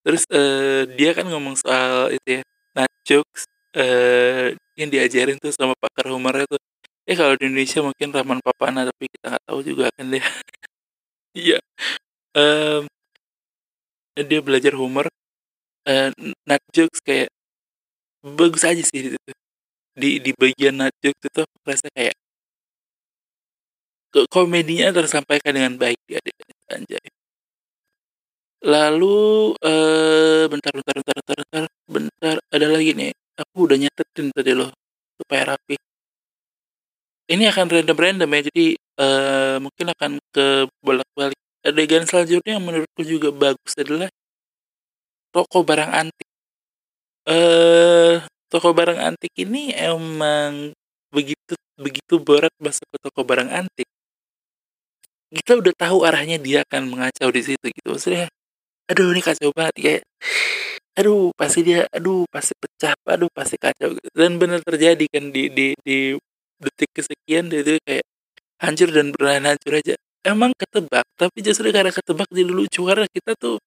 Terus 0.05 0.23
uh, 0.33 0.83
dia 0.97 1.11
kan 1.17 1.25
ngomong 1.29 1.55
soal 1.59 2.13
itu 2.15 2.41
ya 2.41 2.43
nah 2.77 2.87
jokes 3.03 3.49
uh, 3.75 4.53
yang 4.79 4.89
diajarin 4.93 5.37
tuh 5.41 5.51
sama 5.53 5.73
pakar 5.77 6.09
humornya 6.13 6.45
tuh 6.49 6.61
Eh 7.09 7.15
kalau 7.17 7.33
di 7.39 7.49
Indonesia 7.49 7.79
mungkin 7.81 8.13
Rahman 8.13 8.39
Papana 8.45 8.85
tapi 8.85 9.09
kita 9.09 9.25
nggak 9.33 9.45
tahu 9.49 9.59
juga 9.65 9.89
kan 9.97 10.05
dia. 10.13 10.21
Iya. 11.37 11.61
um, 12.33 12.89
dia 14.17 14.39
belajar 14.41 14.73
humor. 14.77 15.05
Uh, 15.87 16.09
nut 16.45 16.63
jokes 16.75 16.99
kayak 17.05 17.29
bagus 18.21 18.65
aja 18.65 18.81
sih 18.81 19.13
itu. 19.13 19.17
Di 19.97 20.21
di 20.25 20.31
bagian 20.37 20.75
nut 20.81 20.93
jokes 21.01 21.21
itu 21.29 21.39
aku 21.45 21.55
merasa 21.65 21.87
kayak 21.93 22.15
komedinya 24.33 24.89
tersampaikan 24.89 25.53
dengan 25.53 25.73
baik 25.77 25.99
di 26.09 26.13
adegan 26.17 26.49
anjay 26.73 27.05
lalu 28.59 29.55
eh 29.63 30.43
bentar 30.51 30.71
bentar 30.75 30.95
bentar 30.99 31.15
bentar 31.15 31.37
bentar 31.39 31.63
bentar 31.87 32.35
ada 32.51 32.67
lagi 32.67 32.91
nih 32.91 33.11
aku 33.39 33.57
udah 33.69 33.77
nyatetin 33.79 34.27
tadi 34.35 34.51
loh 34.51 34.69
supaya 35.15 35.55
rapi 35.55 35.79
ini 37.29 37.43
akan 37.51 37.65
random 37.69 37.97
random 37.97 38.29
ya 38.35 38.41
jadi 38.49 38.65
eh 38.99 39.55
mungkin 39.63 39.87
akan 39.95 40.11
ke 40.33 40.45
bolak 40.83 41.09
balik 41.15 41.39
adegan 41.63 42.03
selanjutnya 42.09 42.57
yang 42.57 42.65
menurutku 42.65 43.03
juga 43.05 43.29
bagus 43.31 43.73
adalah 43.77 44.09
toko 45.33 45.61
barang 45.65 45.91
antik. 45.93 46.29
Eh 47.29 48.15
toko 48.49 48.69
barang 48.73 48.99
antik 48.99 49.33
ini 49.37 49.73
emang 49.77 50.73
begitu 51.13 51.53
begitu 51.77 52.15
berat 52.21 52.53
masuk 52.59 52.85
ke 52.89 52.97
toko 53.05 53.21
barang 53.25 53.49
antik. 53.49 53.87
Kita 55.29 55.61
udah 55.61 55.73
tahu 55.77 55.97
arahnya 56.09 56.41
dia 56.41 56.65
akan 56.65 56.89
mengacau 56.89 57.29
di 57.29 57.41
situ 57.45 57.65
gitu. 57.69 57.87
Maksudnya 57.93 58.25
aduh 58.89 59.13
ini 59.13 59.21
kacau 59.21 59.49
banget 59.53 59.75
kayak 59.77 60.03
aduh 60.97 61.31
pasti 61.37 61.59
dia 61.63 61.85
aduh 61.93 62.25
pasti 62.33 62.53
pecah 62.57 62.93
aduh 63.07 63.29
pasti 63.31 63.55
kacau 63.61 63.95
dan 64.17 64.35
benar 64.41 64.59
terjadi 64.65 65.05
kan 65.07 65.31
di 65.31 65.47
di 65.53 65.67
di 65.85 65.97
detik 66.61 66.89
kesekian 66.95 67.51
dia 67.51 67.59
itu 67.63 67.71
kayak 67.87 68.05
hancur 68.63 68.89
dan 68.91 69.11
beneran 69.15 69.45
hancur 69.55 69.73
aja. 69.79 69.95
Emang 70.23 70.51
ketebak 70.55 71.05
tapi 71.15 71.37
justru 71.43 71.71
karena 71.71 71.91
ketebak 71.95 72.27
jadi 72.31 72.51
lucu 72.51 72.81
karena 72.83 73.07
kita 73.07 73.31
tuh 73.39 73.57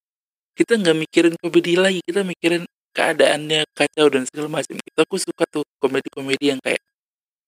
kita 0.52 0.76
nggak 0.76 0.96
mikirin 1.08 1.34
komedi 1.40 1.74
lagi 1.80 2.00
kita 2.04 2.20
mikirin 2.28 2.62
keadaannya 2.92 3.64
kacau 3.72 4.06
dan 4.12 4.22
segala 4.28 4.48
macam. 4.60 4.76
Kita 4.76 5.00
aku 5.04 5.16
suka 5.16 5.44
tuh 5.48 5.64
komedi-komedi 5.80 6.52
yang 6.52 6.60
kayak 6.60 6.80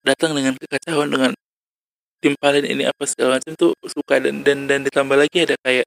datang 0.05 0.33
dengan 0.37 0.57
kekacauan 0.57 1.09
dengan 1.13 1.33
timpalin 2.25 2.65
ini 2.65 2.89
apa 2.89 3.05
segala 3.05 3.37
macam 3.41 3.53
tuh 3.57 3.73
suka. 3.85 4.25
Dan 4.25 4.41
dan 4.41 4.65
dan 4.65 4.81
ditambah 4.89 5.17
lagi 5.21 5.45
ada 5.45 5.57
kayak 5.61 5.87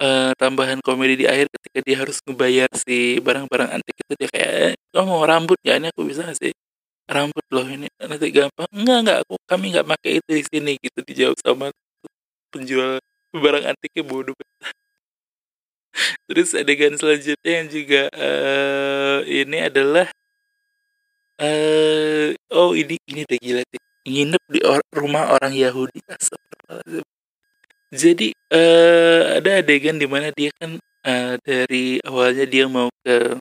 uh, 0.00 0.30
tambahan 0.40 0.80
komedi 0.84 1.24
di 1.24 1.26
akhir 1.28 1.46
ketika 1.52 1.78
dia 1.84 1.96
harus 2.00 2.18
ngebayar 2.24 2.68
si 2.76 3.20
barang-barang 3.20 3.70
antik 3.80 3.96
itu 3.96 4.12
dia 4.16 4.28
kayak 4.32 4.50
eh, 4.50 4.74
kamu 4.92 5.06
mau 5.06 5.24
rambut 5.28 5.58
ya 5.62 5.76
ini 5.76 5.92
aku 5.92 6.08
bisa 6.08 6.24
sih 6.34 6.52
rambut 7.10 7.46
loh 7.50 7.66
ini. 7.66 7.90
Nanti 7.98 8.30
gampang. 8.30 8.70
Enggak 8.70 8.98
enggak. 9.02 9.18
Aku 9.26 9.34
kami 9.50 9.74
nggak 9.74 9.88
pakai 9.90 10.10
itu 10.22 10.30
di 10.30 10.44
sini 10.46 10.72
gitu 10.78 10.98
dijawab 11.02 11.36
sama 11.42 11.66
penjual 12.54 13.02
barang 13.34 13.64
antiknya 13.74 14.02
bodoh. 14.06 14.34
Terus 16.30 16.54
adegan 16.54 16.94
selanjutnya 16.94 17.50
yang 17.50 17.68
juga 17.68 18.02
uh, 18.14 19.18
ini 19.26 19.58
adalah 19.66 20.06
uh, 21.42 22.30
oh 22.54 22.72
ini 22.78 22.94
ini 23.10 23.26
udah 23.26 23.38
gila 23.42 23.62
sih. 23.66 23.80
Nginep 24.00 24.42
di 24.48 24.60
or 24.64 24.80
rumah 24.94 25.34
orang 25.36 25.52
Yahudi. 25.52 26.00
Jadi 27.90 28.30
uh, 28.54 29.42
ada 29.42 29.60
adegan 29.60 29.98
di 29.98 30.06
mana 30.06 30.30
dia 30.30 30.54
kan 30.56 30.78
uh, 31.04 31.34
dari 31.42 31.98
awalnya 32.06 32.46
dia 32.46 32.70
mau 32.70 32.86
ke 33.02 33.34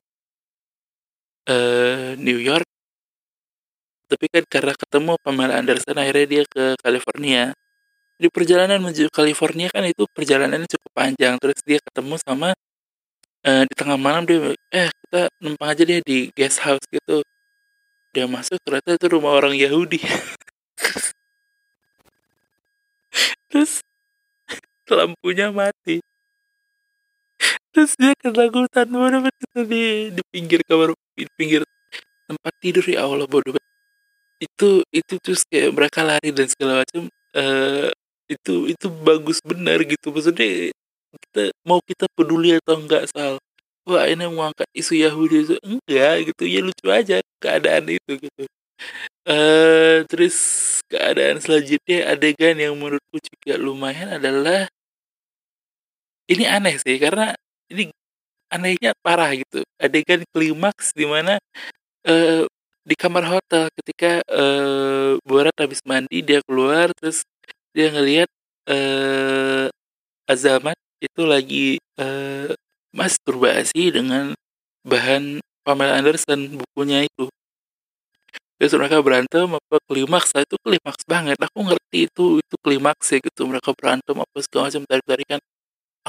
uh, 1.49 2.17
New 2.17 2.39
York 2.41 2.68
tapi 4.09 4.25
kan 4.33 4.43
karena 4.49 4.73
ketemu 4.73 5.13
Pamela 5.21 5.61
Anderson 5.61 5.93
akhirnya 6.01 6.25
dia 6.25 6.43
ke 6.49 6.73
California. 6.81 7.53
Di 8.19 8.27
perjalanan 8.27 8.81
menuju 8.83 9.07
California 9.13 9.69
kan 9.71 9.85
itu 9.85 10.03
perjalanannya 10.09 10.67
cukup 10.67 10.91
panjang. 10.91 11.37
Terus 11.39 11.59
dia 11.63 11.79
ketemu 11.79 12.17
sama 12.19 12.51
uh, 13.45 13.63
di 13.69 13.73
tengah 13.77 13.95
malam 14.01 14.25
dia 14.27 14.51
eh 14.73 14.89
kita 14.89 15.29
numpang 15.39 15.69
aja 15.71 15.83
dia 15.85 15.99
di 16.03 16.33
guest 16.33 16.59
house 16.65 16.83
gitu. 16.89 17.21
Dia 18.11 18.25
masuk 18.25 18.57
ternyata 18.65 18.97
itu 18.97 19.07
rumah 19.13 19.37
orang 19.37 19.53
Yahudi. 19.53 20.01
Terus 23.53 23.85
lampunya 24.89 25.53
mati. 25.53 26.01
Terus 27.69 27.93
dia 27.95 28.17
ketakutan 28.17 28.89
bodoh 28.89 29.21
itu 29.29 29.61
di 29.69 29.83
di 30.11 30.21
pinggir 30.33 30.59
kamar 30.65 30.97
di 31.13 31.25
pinggir 31.37 31.61
tempat 32.25 32.53
tidur. 32.57 32.83
Ya 32.89 33.05
Allah 33.05 33.29
bodoh 33.29 33.53
itu 34.39 34.83
itu 34.95 35.13
terus 35.19 35.43
kayak 35.47 35.75
mereka 35.75 35.99
lari 36.07 36.31
dan 36.31 36.47
segala 36.47 36.83
macam 36.83 37.11
uh, 37.35 37.89
itu 38.31 38.53
itu 38.71 38.87
bagus 39.03 39.39
benar 39.43 39.83
gitu. 39.83 40.11
Maksudnya 40.15 40.71
kita 41.29 41.43
mau 41.67 41.79
kita 41.83 42.05
peduli 42.15 42.55
atau 42.55 42.79
enggak 42.79 43.09
soal 43.11 43.41
wah 43.89 44.05
ini 44.05 44.29
mau 44.31 44.49
angkat 44.49 44.69
isu 44.73 44.93
Yahudi 44.95 45.37
itu? 45.45 45.55
Enggak 45.65 46.15
gitu 46.31 46.43
ya 46.47 46.59
lucu 46.63 46.87
aja 46.87 47.15
keadaan 47.43 47.85
itu 47.91 48.11
gitu. 48.21 48.43
Uh, 49.27 50.07
terus 50.07 50.37
keadaan 50.87 51.43
selanjutnya 51.43 52.15
adegan 52.15 52.55
yang 52.55 52.73
menurutku 52.79 53.19
juga 53.19 53.59
lumayan 53.59 54.15
adalah 54.15 54.71
ini 56.31 56.45
aneh 56.47 56.79
sih 56.79 56.95
karena 56.95 57.35
ini 57.67 57.91
anehnya 58.53 58.95
parah 59.03 59.35
gitu. 59.35 59.65
Adegan 59.81 60.23
klimaks 60.31 60.95
di 60.95 61.05
mana 61.09 61.37
uh, 62.07 62.45
di 62.89 62.95
kamar 62.97 63.21
hotel 63.29 63.69
ketika 63.77 64.25
uh, 64.25 65.21
Borat 65.21 65.53
habis 65.61 65.85
mandi 65.85 66.25
dia 66.25 66.41
keluar 66.41 66.89
terus 66.97 67.21
dia 67.69 67.93
ngelihat 67.93 68.29
uh, 68.65 69.69
Azamat 70.25 70.73
itu 70.97 71.21
lagi 71.21 71.77
uh, 72.01 72.49
masturbasi 72.89 73.93
dengan 73.93 74.33
bahan 74.81 75.37
Pamela 75.61 76.01
Anderson 76.01 76.57
bukunya 76.57 77.05
itu. 77.05 77.29
Terus 78.57 78.73
mereka 78.75 78.99
berantem 79.05 79.47
apa 79.47 79.75
klimaks 79.87 80.33
nah, 80.33 80.43
itu 80.43 80.57
klimaks 80.59 81.05
banget. 81.05 81.37
Aku 81.39 81.63
ngerti 81.63 82.09
itu 82.09 82.41
itu 82.41 82.55
klimaks 82.59 83.07
ya 83.13 83.21
gitu 83.21 83.45
mereka 83.45 83.71
berantem 83.77 84.17
apa 84.17 84.37
segala 84.41 84.73
macam 84.73 84.83
tarik 84.89 85.05
tarikan 85.05 85.39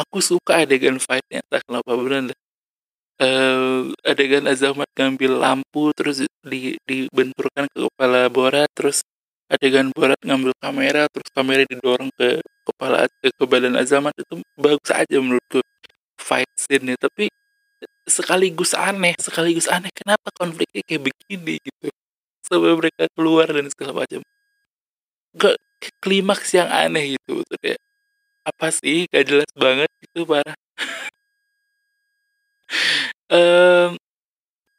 aku 0.01 0.19
suka 0.25 0.65
adegan 0.65 0.97
fightnya 0.97 1.45
entah 1.45 1.61
kenapa 1.63 1.91
bener 1.99 2.33
uh, 3.21 3.93
adegan 4.03 4.49
Azamat 4.49 4.89
ngambil 4.97 5.33
lampu 5.37 5.93
terus 5.93 6.25
di 6.45 6.77
dibenturkan 6.89 7.69
ke 7.71 7.79
kepala 7.89 8.27
Borat 8.33 8.69
terus 8.73 9.05
adegan 9.53 9.93
Borat 9.93 10.19
ngambil 10.25 10.53
kamera 10.59 11.07
terus 11.13 11.29
kamera 11.37 11.63
didorong 11.69 12.11
ke 12.17 12.41
kepala 12.67 13.07
ke, 13.21 13.29
ke 13.35 13.45
badan 13.45 13.77
Azamat 13.77 14.17
itu 14.17 14.41
bagus 14.57 14.91
aja 14.91 15.17
menurutku 15.21 15.61
fight 16.21 16.51
scene-nya. 16.55 16.97
Tapi 17.01 17.33
sekaligus 18.05 18.73
aneh 18.77 19.15
sekaligus 19.19 19.67
aneh 19.71 19.91
kenapa 19.95 20.29
konfliknya 20.37 20.83
kayak 20.87 21.11
begini 21.11 21.59
gitu. 21.63 21.89
Sampai 22.45 22.73
mereka 22.77 23.07
keluar 23.17 23.49
dan 23.51 23.67
segala 23.73 24.05
macam. 24.05 24.21
Ke 25.35 25.55
klimaks 26.03 26.51
yang 26.55 26.69
aneh 26.69 27.17
gitu 27.17 27.41
maksudnya. 27.43 27.77
Apa 28.47 28.69
sih? 28.75 29.07
Gak 29.11 29.25
jelas 29.31 29.51
banget 29.57 29.91
gitu 30.05 30.25
parah 30.29 30.57
um, 33.37 33.99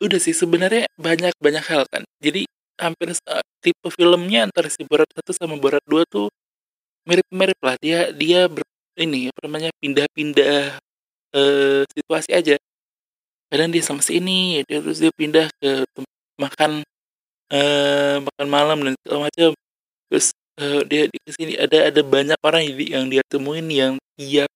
udah 0.02 0.20
sih 0.20 0.34
sebenarnya 0.34 0.90
banyak 0.98 1.36
banyak 1.38 1.66
hal 1.68 1.86
kan. 1.92 2.04
Jadi 2.24 2.48
hampir 2.82 3.14
tipe 3.62 3.88
filmnya 3.94 4.50
antara 4.50 4.68
si 4.72 4.82
Borat 4.88 5.08
satu 5.14 5.32
sama 5.36 5.56
Borat 5.62 5.84
dua 5.86 6.04
tuh 6.10 6.34
mirip-mirip 7.06 7.60
lah. 7.62 7.76
Dia 7.78 8.10
dia 8.16 8.50
ber, 8.50 8.66
ini 8.98 9.30
apa 9.30 9.40
namanya 9.46 9.70
pindah-pindah 9.78 10.82
uh, 11.38 11.82
situasi 11.94 12.32
aja. 12.34 12.56
Kadang 13.52 13.70
dia 13.70 13.84
sama 13.84 14.02
si 14.02 14.18
ini 14.18 14.64
dia 14.66 14.80
terus 14.82 14.98
dia 15.04 15.12
pindah 15.14 15.52
ke 15.60 15.86
makan 16.40 16.82
uh, 17.52 18.18
makan 18.26 18.48
malam 18.48 18.78
dan 18.82 18.94
segala 19.04 19.30
macam 19.30 19.52
terus 20.08 20.28
uh, 20.60 20.82
dia 20.88 21.08
di 21.12 21.20
sini 21.30 21.54
ada 21.60 21.92
ada 21.92 22.02
banyak 22.02 22.40
orang 22.42 22.64
yang 22.68 23.06
dia 23.12 23.22
temuin 23.28 23.68
yang 23.70 23.94
tiap 24.16 24.50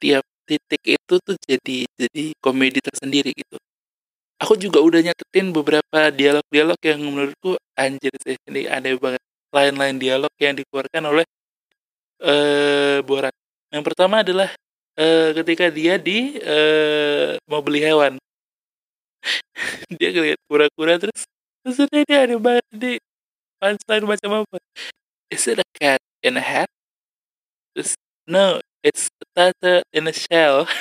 tiap 0.00 0.24
titik 0.50 0.82
itu 0.98 1.14
tuh 1.22 1.36
jadi 1.46 1.86
jadi 1.94 2.24
komedi 2.42 2.82
tersendiri 2.82 3.30
gitu. 3.30 3.56
Aku 4.42 4.56
juga 4.58 4.82
udah 4.82 4.98
nyatetin 5.04 5.52
beberapa 5.54 6.10
dialog-dialog 6.10 6.80
yang 6.82 7.00
menurutku 7.04 7.54
anjir 7.78 8.10
sih 8.24 8.34
ini 8.50 8.66
aneh 8.66 8.98
banget. 8.98 9.22
Lain-lain 9.54 10.00
dialog 10.00 10.32
yang 10.40 10.56
dikeluarkan 10.58 11.02
oleh 11.06 11.26
uh, 12.24 12.98
Borat. 13.04 13.34
Yang 13.70 13.84
pertama 13.86 14.24
adalah 14.26 14.48
uh, 14.98 15.30
ketika 15.36 15.68
dia 15.70 16.00
di 16.00 16.40
uh, 16.40 17.36
mau 17.46 17.62
beli 17.62 17.84
hewan. 17.84 18.16
Dia 20.00 20.08
ngeliat 20.16 20.40
kura-kura 20.48 20.96
terus 20.96 21.28
terus 21.60 21.84
dia 21.92 22.24
ada 22.24 22.40
banget 22.40 22.64
di 22.72 22.96
punchline 23.60 24.08
macam 24.08 24.30
apa? 24.40 24.56
Is 25.28 25.44
it 25.44 25.60
a 25.60 25.66
cat 25.76 26.00
in 26.24 26.40
a 26.40 26.44
hat? 26.44 26.72
Terus 27.76 27.92
no 28.24 28.64
it's 28.82 29.08
tata 29.36 29.82
in 29.92 30.08
a 30.08 30.14
shell. 30.14 30.66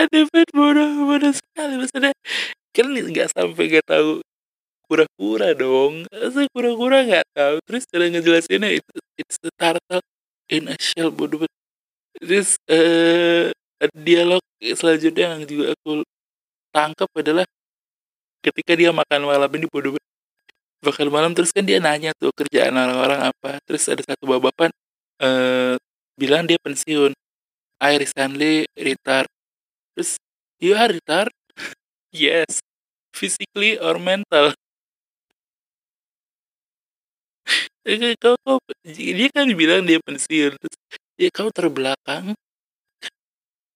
Ada 0.00 0.26
banget 0.32 0.50
bodoh 0.56 0.88
bodoh 1.06 1.32
sekali 1.34 1.74
maksudnya. 1.78 2.12
Kan 2.74 2.86
nggak 2.90 3.28
sampai 3.34 3.64
nggak 3.70 3.86
tahu. 3.86 4.20
Kura-kura 4.90 5.54
dong. 5.54 6.06
Saya 6.10 6.46
kura-kura 6.50 7.06
nggak 7.06 7.26
tahu. 7.36 7.56
Terus 7.66 7.82
cara 7.90 8.04
ngejelasinnya 8.10 8.70
itu 8.78 8.94
it's 9.20 9.38
the 9.44 9.50
turtle 9.60 10.02
in 10.50 10.66
a 10.66 10.76
shell 10.80 11.14
bodoh 11.14 11.46
banget 11.46 11.54
terus 12.20 12.58
uh, 12.66 13.48
dialog 13.94 14.42
selanjutnya 14.60 15.38
yang 15.38 15.42
juga 15.46 15.72
aku 15.72 16.02
tangkap 16.74 17.10
adalah 17.16 17.46
ketika 18.44 18.72
dia 18.76 18.90
makan 18.90 19.24
malam 19.24 19.50
ini 19.56 19.66
bodoh 19.70 19.94
makan 20.84 21.08
malam 21.12 21.32
terus 21.36 21.52
kan 21.52 21.64
dia 21.64 21.78
nanya 21.82 22.12
tuh 22.16 22.32
kerjaan 22.34 22.74
orang-orang 22.76 23.30
apa. 23.32 23.60
Terus 23.68 23.84
ada 23.90 24.02
satu 24.04 24.24
bapak 24.38 24.72
uh, 25.22 25.76
bilang 26.18 26.44
dia 26.48 26.58
pensiun. 26.60 27.12
I 27.80 27.96
recently 28.00 28.68
retired 28.76 29.28
terus 29.96 30.16
you 30.60 30.76
are 30.76 30.90
retired 30.92 31.32
yes 32.14 32.60
physically 33.14 33.78
or 33.80 33.98
mental. 34.00 34.52
Kau, 38.22 38.36
kau, 38.44 38.58
dia 38.84 39.28
kan 39.32 39.48
bilang 39.56 39.82
dia 39.88 39.98
pensiun 40.04 40.52
terus 40.60 40.76
ya 41.20 41.28
kau 41.32 41.48
terbelakang. 41.52 42.36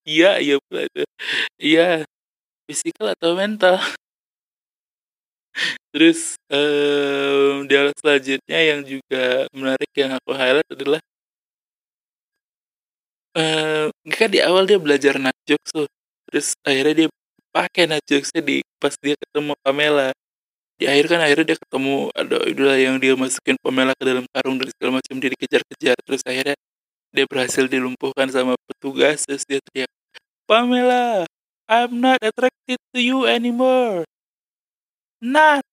Iya 0.05 0.37
iya 0.45 0.55
pula 0.61 0.85
itu 0.85 1.01
iya 1.57 2.05
fisikal 2.69 3.07
atau 3.14 3.33
mental 3.40 3.77
terus 5.94 6.35
um, 6.50 7.70
dialog 7.70 7.94
selanjutnya 8.02 8.59
yang 8.59 8.80
juga 8.83 9.46
menarik 9.54 9.90
yang 9.94 10.18
aku 10.18 10.35
highlight 10.35 10.66
adalah 10.66 11.00
uh, 13.38 13.87
kan 14.11 14.28
di 14.30 14.42
awal 14.42 14.66
dia 14.66 14.83
belajar 14.83 15.14
jokes 15.46 15.70
tuh. 15.70 15.87
Terus 16.26 16.59
akhirnya 16.66 17.07
dia 17.07 17.09
pakai 17.54 17.87
jokesnya 18.02 18.42
di 18.42 18.66
pas 18.83 18.94
dia 18.98 19.14
ketemu 19.14 19.54
Pamela. 19.62 20.11
Di 20.74 20.90
akhir 20.90 21.07
kan 21.07 21.20
akhirnya 21.22 21.54
dia 21.54 21.59
ketemu 21.62 22.11
ada 22.11 22.37
idola 22.50 22.74
yang 22.74 22.98
dia 22.98 23.14
masukin 23.14 23.54
Pamela 23.62 23.94
ke 23.94 24.02
dalam 24.02 24.26
karung 24.35 24.59
dan 24.59 24.68
segala 24.74 24.98
macam 24.98 25.14
dia 25.22 25.30
dikejar-kejar. 25.30 25.96
Terus 26.02 26.22
akhirnya 26.26 26.57
dia 27.14 27.24
berhasil 27.30 27.70
dilumpuhkan 27.70 28.26
sama 28.26 28.59
petugas 28.66 29.22
terus 29.22 29.46
dia 29.46 29.62
teriak 29.70 29.90
Pamela 30.50 31.30
I'm 31.70 32.02
not 32.02 32.18
attracted 32.18 32.83
to 32.90 32.98
you 32.98 33.30
anymore 33.30 34.02
not 35.20 35.64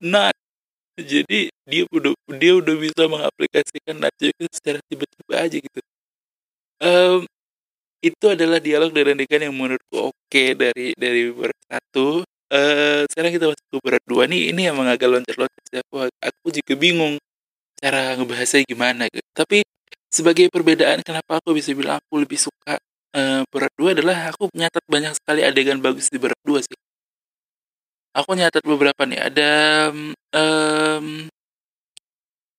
not 0.00 0.34
jadi 0.98 1.50
dia 1.70 1.84
udah 1.94 2.12
dia 2.34 2.52
udah 2.58 2.74
bisa 2.74 3.06
mengaplikasikan 3.06 3.96
najwa 4.02 4.34
secara 4.50 4.78
tiba-tiba 4.90 5.34
aja 5.38 5.56
gitu. 5.62 5.80
Um, 6.82 7.22
itu 8.02 8.26
adalah 8.30 8.58
dialog 8.62 8.90
dari 8.94 9.14
Dekan 9.14 9.46
yang 9.50 9.54
menurutku 9.54 10.10
oke 10.10 10.44
dari 10.58 10.94
dari 10.98 11.30
berat 11.30 11.58
satu. 11.70 12.26
Uh, 12.50 13.04
sekarang 13.12 13.32
kita 13.36 13.46
masuk 13.52 13.66
ke 13.70 13.78
berat 13.84 14.04
dua 14.10 14.24
nih. 14.26 14.50
Ini 14.54 14.74
emang 14.74 14.90
agak 14.90 15.06
loncat-loncat 15.10 15.64
aku 15.86 16.10
aku 16.18 16.46
juga 16.50 16.74
bingung 16.74 17.14
cara 17.78 18.18
ngebahasnya 18.18 18.66
gimana 18.66 19.06
gitu. 19.10 19.26
Tapi 19.34 19.62
sebagai 20.10 20.50
perbedaan 20.50 21.04
kenapa 21.06 21.38
aku 21.38 21.54
bisa 21.54 21.70
bilang 21.78 22.02
aku 22.02 22.22
lebih 22.24 22.38
suka 22.40 22.57
uh, 23.14 23.42
berat 23.48 23.72
dua 23.78 23.96
adalah 23.96 24.32
aku 24.32 24.50
nyatat 24.52 24.84
banyak 24.88 25.12
sekali 25.16 25.40
adegan 25.44 25.80
bagus 25.80 26.10
di 26.12 26.18
berat 26.20 26.40
dua 26.44 26.60
sih. 26.64 26.76
Aku 28.16 28.34
nyatat 28.34 28.64
beberapa 28.66 29.06
nih 29.06 29.20
ada 29.30 29.50
um, 30.34 31.28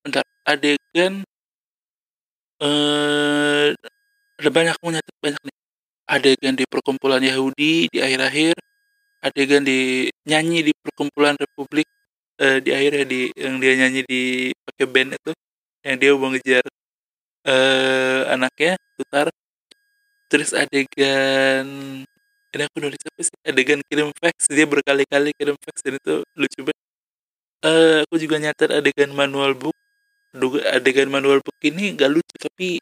bentar 0.06 0.24
adegan 0.48 1.26
uh, 2.64 3.76
ada 4.40 4.50
banyak 4.50 4.74
aku 4.80 4.88
nyatet 4.96 5.16
banyak 5.20 5.42
nih. 5.44 5.58
Adegan 6.10 6.56
di 6.58 6.66
perkumpulan 6.66 7.22
Yahudi 7.22 7.86
di 7.94 8.00
akhir-akhir 8.02 8.58
adegan 9.22 9.62
di 9.62 10.10
nyanyi 10.26 10.66
di 10.66 10.74
perkumpulan 10.74 11.36
Republik 11.38 11.86
uh, 12.42 12.58
di 12.64 12.72
akhirnya 12.72 13.06
di 13.06 13.22
yang 13.36 13.60
dia 13.62 13.74
nyanyi 13.78 14.02
di 14.08 14.22
pakai 14.66 14.86
band 14.88 15.10
itu 15.20 15.32
yang 15.84 15.98
dia 16.00 16.12
mau 16.16 16.32
ngejar 16.32 16.66
uh, 17.46 18.22
anaknya 18.34 18.80
tutar 18.96 19.28
terus 20.30 20.54
adegan 20.54 21.68
ini 22.50 22.64
aku 22.66 22.78
nulis 22.82 23.02
apa 23.06 23.22
sih? 23.22 23.38
Adegan 23.46 23.80
kirim 23.86 24.10
fax 24.18 24.50
dia 24.50 24.66
berkali-kali 24.66 25.30
kirim 25.38 25.54
fax 25.62 25.86
dan 25.86 26.02
itu 26.02 26.26
lucu 26.34 26.60
banget. 26.66 26.86
Uh, 27.60 27.98
aku 28.08 28.16
juga 28.18 28.36
nyatet 28.42 28.70
adegan 28.74 29.12
manual 29.14 29.54
book. 29.54 29.78
Adegan 30.74 31.10
manual 31.14 31.42
book 31.46 31.58
ini 31.62 31.94
gak 31.94 32.10
lucu 32.10 32.36
tapi 32.42 32.82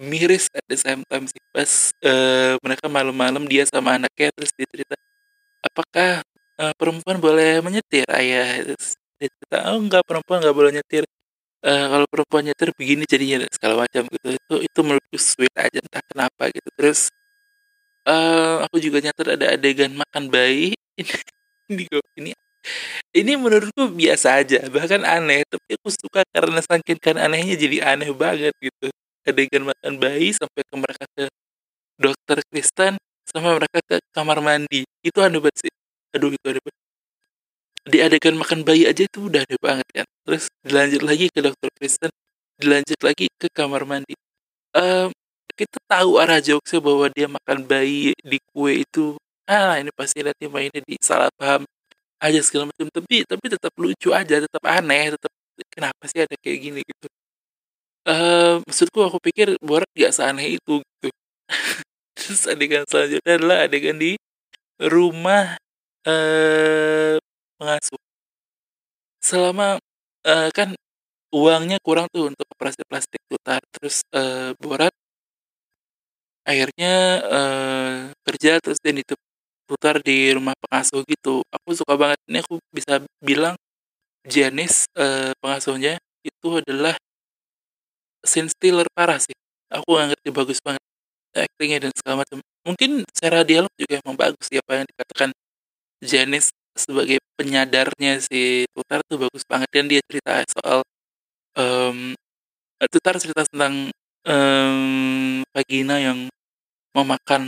miris 0.00 0.48
at 0.56 0.64
the 0.68 0.76
sih. 0.80 1.42
Pas 1.52 1.72
uh, 2.04 2.56
mereka 2.64 2.86
malam-malam 2.88 3.44
dia 3.44 3.68
sama 3.68 4.00
anaknya 4.00 4.32
terus 4.32 4.50
dia 4.56 4.64
cerita 4.72 4.96
apakah 5.60 6.24
uh, 6.56 6.72
perempuan 6.80 7.20
boleh 7.20 7.60
menyetir? 7.60 8.08
Ayah 8.08 8.72
terus 8.72 8.96
dia 9.20 9.28
cerita 9.28 9.56
oh 9.68 9.78
enggak 9.84 10.02
perempuan 10.08 10.40
nggak 10.40 10.56
boleh 10.56 10.72
nyetir 10.80 11.04
uh, 11.66 11.86
kalau 11.92 12.06
perempuan 12.10 12.42
nyetir 12.46 12.70
begini 12.76 13.04
jadinya 13.08 13.46
segala 13.50 13.86
macam 13.86 14.06
gitu. 14.10 14.28
Itu 14.36 14.54
itu 14.62 14.78
menurutku 14.84 15.18
sweet 15.18 15.54
aja 15.58 15.78
entah 15.82 16.02
kenapa 16.10 16.42
gitu. 16.54 16.68
Terus 16.78 17.10
uh, 18.08 18.64
aku 18.66 18.76
juga 18.82 18.98
nyatet 19.04 19.26
ada 19.38 19.46
adegan 19.56 19.92
makan 19.96 20.24
bayi. 20.32 20.74
Ini 21.72 21.88
ini 22.20 22.32
ini 23.16 23.32
menurutku 23.40 23.88
biasa 23.96 24.44
aja 24.44 24.60
bahkan 24.68 25.02
aneh. 25.06 25.40
Tapi 25.48 25.78
aku 25.80 25.88
suka 25.94 26.20
karena 26.34 26.60
saking 26.60 27.00
kan 27.00 27.16
anehnya 27.16 27.56
jadi 27.56 27.96
aneh 27.96 28.12
banget 28.12 28.52
gitu. 28.60 28.92
Adegan 29.24 29.64
makan 29.70 29.96
bayi 30.02 30.34
sampai 30.36 30.62
ke 30.66 30.74
mereka 30.76 31.04
ke 31.16 31.24
dokter 32.00 32.38
Kristen 32.52 32.98
sama 33.28 33.56
mereka 33.56 33.80
ke 33.88 33.96
kamar 34.12 34.44
mandi. 34.44 34.84
Itu 35.00 35.24
aneh 35.24 35.40
banget 35.40 35.68
sih. 35.68 35.72
Aduh 36.16 36.34
itu 36.34 36.46
aneh 36.50 36.60
banget 36.62 36.81
di 37.82 37.98
adegan 37.98 38.38
makan 38.38 38.62
bayi 38.62 38.86
aja 38.86 39.02
itu 39.06 39.26
udah 39.26 39.42
aneh 39.42 39.58
banget 39.58 39.88
kan. 39.90 40.06
Terus 40.26 40.44
dilanjut 40.62 41.02
lagi 41.02 41.26
ke 41.30 41.40
dokter 41.42 41.70
Kristen 41.74 42.10
dilanjut 42.62 43.00
lagi 43.02 43.26
ke 43.34 43.48
kamar 43.50 43.82
mandi. 43.82 44.14
Um, 44.72 45.10
kita 45.52 45.78
tahu 45.90 46.16
arah 46.22 46.38
jokesnya 46.40 46.80
bahwa 46.80 47.06
dia 47.12 47.28
makan 47.28 47.66
bayi 47.66 48.14
di 48.22 48.38
kue 48.54 48.82
itu 48.86 49.18
ah 49.50 49.76
ini 49.76 49.90
pasti 49.92 50.24
nanti 50.24 50.48
mainnya 50.48 50.80
di 50.86 50.96
salah 51.02 51.28
paham 51.34 51.66
aja 52.22 52.40
segala 52.44 52.70
macam. 52.70 52.86
Tapi 52.88 53.26
tapi 53.26 53.46
tetap 53.50 53.72
lucu 53.78 54.10
aja 54.14 54.36
tetap 54.42 54.62
aneh 54.64 55.14
tetap 55.18 55.32
kenapa 55.74 56.02
sih 56.08 56.22
ada 56.22 56.34
kayak 56.38 56.58
gini 56.62 56.80
gitu? 56.86 57.06
Uh, 58.02 58.58
maksudku 58.66 58.98
aku 58.98 59.18
pikir 59.22 59.54
Borat 59.62 59.86
gak 59.94 60.14
seaneh 60.14 60.58
itu 60.58 60.82
gitu. 60.82 61.08
Terus 62.18 62.42
adegan 62.50 62.82
selanjutnya 62.86 63.32
adalah 63.38 63.58
adegan 63.66 63.98
di 63.98 64.18
rumah 64.82 65.54
uh, 66.06 67.21
pengasuh 67.62 68.02
selama 69.22 69.78
uh, 70.26 70.50
kan 70.50 70.74
uangnya 71.30 71.78
kurang 71.78 72.10
tuh 72.10 72.34
untuk 72.34 72.42
operasi 72.50 72.82
plastik 72.90 73.22
tutar 73.30 73.62
terus 73.70 74.02
uh, 74.12 74.50
Borat. 74.58 74.90
Akhirnya 76.42 77.22
uh, 77.22 77.98
kerja 78.26 78.58
terus 78.58 78.82
dia 78.82 78.90
diputar 78.90 80.02
di 80.02 80.34
rumah 80.34 80.58
pengasuh 80.58 81.06
gitu. 81.06 81.46
Aku 81.54 81.70
suka 81.78 81.94
banget. 81.94 82.18
Ini 82.26 82.42
aku 82.42 82.58
bisa 82.74 82.98
bilang 83.22 83.54
Janice 84.26 84.90
uh, 84.98 85.30
pengasuhnya 85.38 86.02
itu 86.26 86.48
adalah 86.58 86.98
scene 88.26 88.50
stealer 88.50 88.90
parah 88.90 89.22
sih. 89.22 89.34
Aku 89.70 89.96
gak 89.96 90.12
ngerti 90.12 90.28
bagus 90.34 90.58
banget 90.60 90.82
actingnya 91.32 91.88
dan 91.88 91.92
segala 91.96 92.26
macam. 92.26 92.42
Mungkin 92.66 93.06
secara 93.08 93.46
dialog 93.46 93.72
juga 93.78 94.02
emang 94.04 94.18
bagus 94.18 94.46
ya 94.52 94.60
apa 94.60 94.82
yang 94.82 94.86
dikatakan 94.90 95.30
Janice 96.02 96.50
sebagai 96.76 97.18
penyadarnya 97.36 98.22
si 98.22 98.64
Tutar 98.72 99.00
tuh 99.06 99.28
bagus 99.28 99.44
banget. 99.48 99.68
Dan 99.72 99.86
dia 99.90 100.00
cerita 100.04 100.42
soal 100.48 100.80
um, 101.58 102.16
Tutar 102.90 103.14
cerita 103.22 103.46
tentang 103.46 103.94
um, 104.26 105.42
vagina 105.54 106.02
yang 106.02 106.26
memakan 106.92 107.44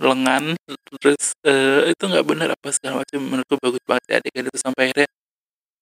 lengan. 0.00 0.56
Terus 1.02 1.34
uh, 1.44 1.88
itu 1.90 2.02
nggak 2.08 2.26
benar 2.26 2.48
apa 2.54 2.68
segala 2.72 3.04
macam. 3.04 3.20
Menurutku 3.20 3.56
bagus 3.60 3.82
banget 3.84 4.04
ya 4.08 4.14
adegan 4.22 4.48
itu. 4.48 4.58
Sampai 4.60 4.82
akhirnya 4.90 5.08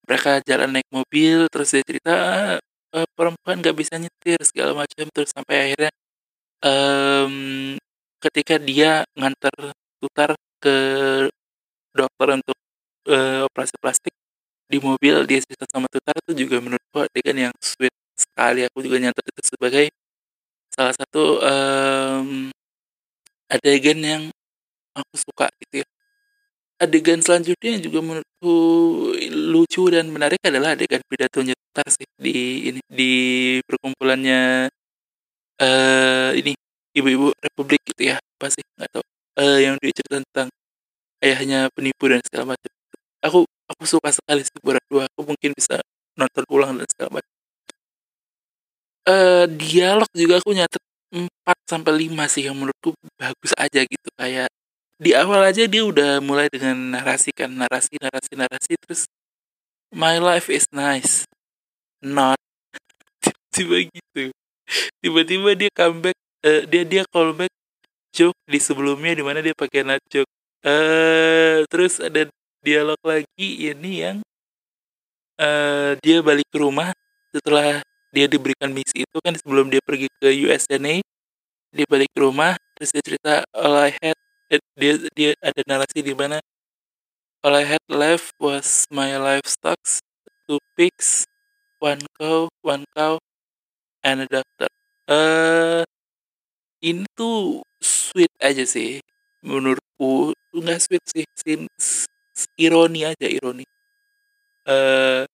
mereka 0.06 0.30
jalan 0.46 0.70
naik 0.70 0.88
mobil 0.94 1.50
terus 1.50 1.68
dia 1.74 1.82
cerita 1.82 2.14
uh, 2.94 3.08
perempuan 3.18 3.58
nggak 3.62 3.76
bisa 3.76 3.94
nyetir 4.00 4.40
segala 4.42 4.72
macam. 4.74 5.04
Terus 5.12 5.30
sampai 5.34 5.56
akhirnya 5.70 5.92
um, 6.64 7.34
ketika 8.22 8.56
dia 8.58 9.04
nganter 9.14 9.54
tutar 10.00 10.34
ke 10.60 10.76
dokter 11.94 12.28
untuk 12.36 12.56
uh, 13.08 13.46
operasi 13.48 13.74
plastik 13.80 14.14
di 14.66 14.78
mobil 14.82 15.14
dia 15.30 15.38
cerita 15.42 15.64
sama 15.70 15.86
tutar 15.86 16.14
itu 16.26 16.46
juga 16.46 16.58
menurutku 16.58 16.98
adegan 17.06 17.50
yang 17.50 17.54
sweet 17.62 17.94
sekali. 18.18 18.66
Aku 18.66 18.82
juga 18.82 18.98
nyantar 18.98 19.22
itu 19.22 19.42
sebagai 19.54 19.86
salah 20.74 20.94
satu 20.94 21.40
um, 21.40 22.50
adegan 23.48 23.98
yang 24.02 24.22
aku 24.92 25.14
suka 25.16 25.46
gitu 25.62 25.82
ya. 25.84 25.86
Adegan 26.76 27.24
selanjutnya 27.24 27.70
yang 27.78 27.82
juga 27.88 27.98
menurutku 28.04 28.56
lucu 29.32 29.82
dan 29.88 30.12
menarik 30.12 30.42
adalah 30.44 30.76
adegan 30.76 31.00
pidato 31.08 31.40
nyetar 31.40 31.86
sih 31.88 32.04
di 32.20 32.68
ini 32.68 32.80
di 32.84 33.12
perkumpulannya 33.64 34.68
uh, 35.62 36.30
ini 36.36 36.52
ibu-ibu 36.92 37.32
Republik 37.40 37.80
gitu 37.94 38.12
ya 38.12 38.16
pasti 38.36 38.60
nggak 38.76 38.90
tahu. 38.92 39.04
Uh, 39.36 39.60
yang 39.60 39.76
dia 39.80 39.92
tentang 40.08 40.48
ayahnya 41.20 41.68
penipu 41.72 42.08
dan 42.08 42.20
segala 42.24 42.56
macam 42.56 42.75
aku 43.22 43.46
aku 43.70 43.82
suka 43.84 44.12
sekali 44.12 44.42
berat 44.60 44.84
dua. 44.90 45.06
Aku 45.14 45.28
mungkin 45.28 45.52
bisa 45.56 45.80
nonton 46.16 46.44
ulang 46.48 46.76
dan 46.80 46.88
segala 46.90 47.20
macam. 47.20 47.32
Uh, 49.06 49.46
dialog 49.54 50.10
juga 50.18 50.42
aku 50.42 50.50
nyatet 50.50 50.82
4 51.14 51.30
sampai 51.70 52.10
5 52.10 52.26
sih 52.26 52.42
yang 52.50 52.58
menurutku 52.58 52.90
bagus 53.14 53.52
aja 53.54 53.80
gitu. 53.86 54.08
Kayak 54.18 54.50
di 54.98 55.14
awal 55.14 55.46
aja 55.46 55.68
dia 55.68 55.84
udah 55.84 56.18
mulai 56.24 56.48
dengan 56.48 56.96
narasi 56.96 57.30
kan 57.30 57.52
narasi 57.52 58.00
narasi 58.00 58.32
narasi 58.32 58.72
terus 58.80 59.04
my 59.92 60.16
life 60.16 60.48
is 60.48 60.64
nice 60.72 61.28
not 62.00 62.40
tiba-tiba 63.52 63.76
gitu. 63.92 64.22
Tiba-tiba 65.04 65.50
dia 65.54 65.70
comeback 65.70 66.16
uh, 66.42 66.62
dia 66.66 66.82
dia 66.82 67.02
callback 67.08 67.52
joke 68.10 68.36
di 68.48 68.58
sebelumnya 68.58 69.12
di 69.16 69.24
mana 69.24 69.44
dia 69.44 69.52
pakai 69.52 69.84
not 69.84 70.02
joke. 70.08 70.28
Uh, 70.66 71.62
terus 71.70 72.02
ada 72.02 72.26
dialog 72.66 72.98
lagi 73.06 73.70
ini 73.70 73.92
yang 74.02 74.18
uh, 75.38 75.94
dia 76.02 76.18
balik 76.18 76.50
ke 76.50 76.58
rumah 76.58 76.90
setelah 77.30 77.78
dia 78.10 78.26
diberikan 78.26 78.74
misi 78.74 79.06
itu 79.06 79.18
kan 79.22 79.38
sebelum 79.38 79.70
dia 79.70 79.78
pergi 79.86 80.10
ke 80.18 80.34
USNA 80.50 80.98
dia 81.70 81.86
balik 81.86 82.10
ke 82.10 82.18
rumah 82.18 82.58
terus 82.74 82.90
dia 82.90 83.02
cerita 83.06 83.32
all 83.54 83.78
I 83.78 83.94
had 84.02 84.18
dia 84.74 84.98
dia 85.14 85.30
ada 85.38 85.62
narasi 85.62 86.02
di 86.02 86.10
mana 86.10 86.42
all 87.46 87.54
I 87.54 87.62
had 87.62 87.86
left 87.86 88.34
was 88.42 88.90
my 88.90 89.14
livestock 89.14 89.78
two 90.50 90.58
pigs 90.74 91.22
one 91.78 92.02
cow 92.18 92.50
one 92.66 92.82
cow 92.98 93.22
and 94.02 94.22
a 94.22 94.28
doctor. 94.30 94.70
Eh 95.06 95.14
uh, 95.14 95.82
ini 96.82 97.06
tuh 97.14 97.62
sweet 97.78 98.30
aja 98.42 98.62
sih 98.66 99.02
menurutku. 99.42 100.34
Nggak 100.54 100.78
sweet 100.82 101.04
sih 101.06 101.24
sin 101.34 101.66
ironi 102.60 103.08
aja 103.08 103.26
ironi. 103.26 103.64
Uh, 104.66 105.24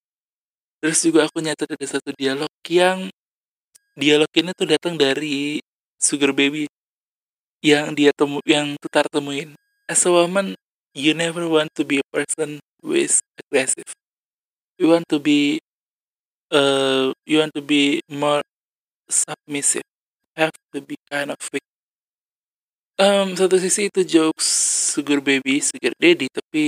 terus 0.78 1.02
juga 1.02 1.26
aku 1.26 1.40
nyata 1.42 1.66
ada 1.66 1.86
satu 1.88 2.12
dialog 2.14 2.52
yang 2.68 3.08
dialog 3.96 4.28
ini 4.36 4.50
tuh 4.54 4.68
datang 4.68 4.94
dari 4.94 5.58
sugar 5.98 6.30
baby 6.36 6.68
yang 7.62 7.94
dia 7.94 8.10
temu 8.14 8.38
yang 8.46 8.76
tutar 8.78 9.06
temuin. 9.10 9.54
As 9.88 10.06
a 10.06 10.12
woman 10.12 10.54
you 10.94 11.16
never 11.16 11.48
want 11.48 11.72
to 11.74 11.82
be 11.82 11.98
a 12.02 12.06
person 12.12 12.60
who 12.82 12.94
is 12.94 13.24
aggressive. 13.40 13.88
You 14.78 14.92
want 14.92 15.08
to 15.10 15.18
be 15.18 15.58
uh 16.52 17.14
you 17.24 17.40
want 17.40 17.54
to 17.56 17.62
be 17.64 18.04
more 18.10 18.42
submissive. 19.08 19.86
Have 20.36 20.54
to 20.72 20.80
be 20.80 20.96
kind 21.10 21.30
of 21.30 21.40
weak 21.52 21.64
um, 22.98 23.32
satu 23.36 23.56
sisi 23.56 23.88
itu 23.88 24.00
jokes 24.04 24.48
sugar 24.92 25.22
baby 25.24 25.62
sugar 25.62 25.92
daddy 25.96 26.28
tapi 26.28 26.66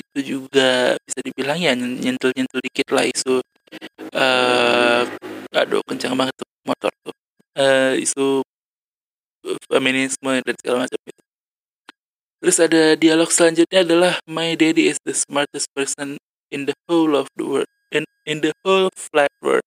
itu 0.00 0.18
juga 0.38 0.98
bisa 1.06 1.20
dibilang 1.22 1.58
ya 1.60 1.76
nyentuh 1.76 2.32
nyentuh 2.34 2.58
dikit 2.62 2.90
lah 2.90 3.06
isu 3.06 3.38
uh, 4.14 5.02
aduh 5.54 5.82
kencang 5.86 6.14
banget 6.18 6.34
tuh 6.38 6.48
motor 6.66 6.92
tuh 7.04 7.14
uh, 7.58 7.94
isu 7.98 8.42
feminisme 9.70 10.42
dan 10.42 10.54
segala 10.58 10.76
macam 10.86 11.00
itu. 11.06 11.22
Terus 12.42 12.56
ada 12.60 12.82
dialog 12.98 13.30
selanjutnya 13.32 13.80
adalah 13.86 14.12
my 14.28 14.54
daddy 14.58 14.90
is 14.90 14.98
the 15.06 15.14
smartest 15.16 15.70
person 15.72 16.20
in 16.52 16.68
the 16.68 16.76
whole 16.86 17.16
of 17.16 17.26
the 17.34 17.46
world 17.46 17.70
in 17.94 18.04
in 18.28 18.44
the 18.44 18.52
whole 18.62 18.90
flat 18.92 19.32
world. 19.40 19.64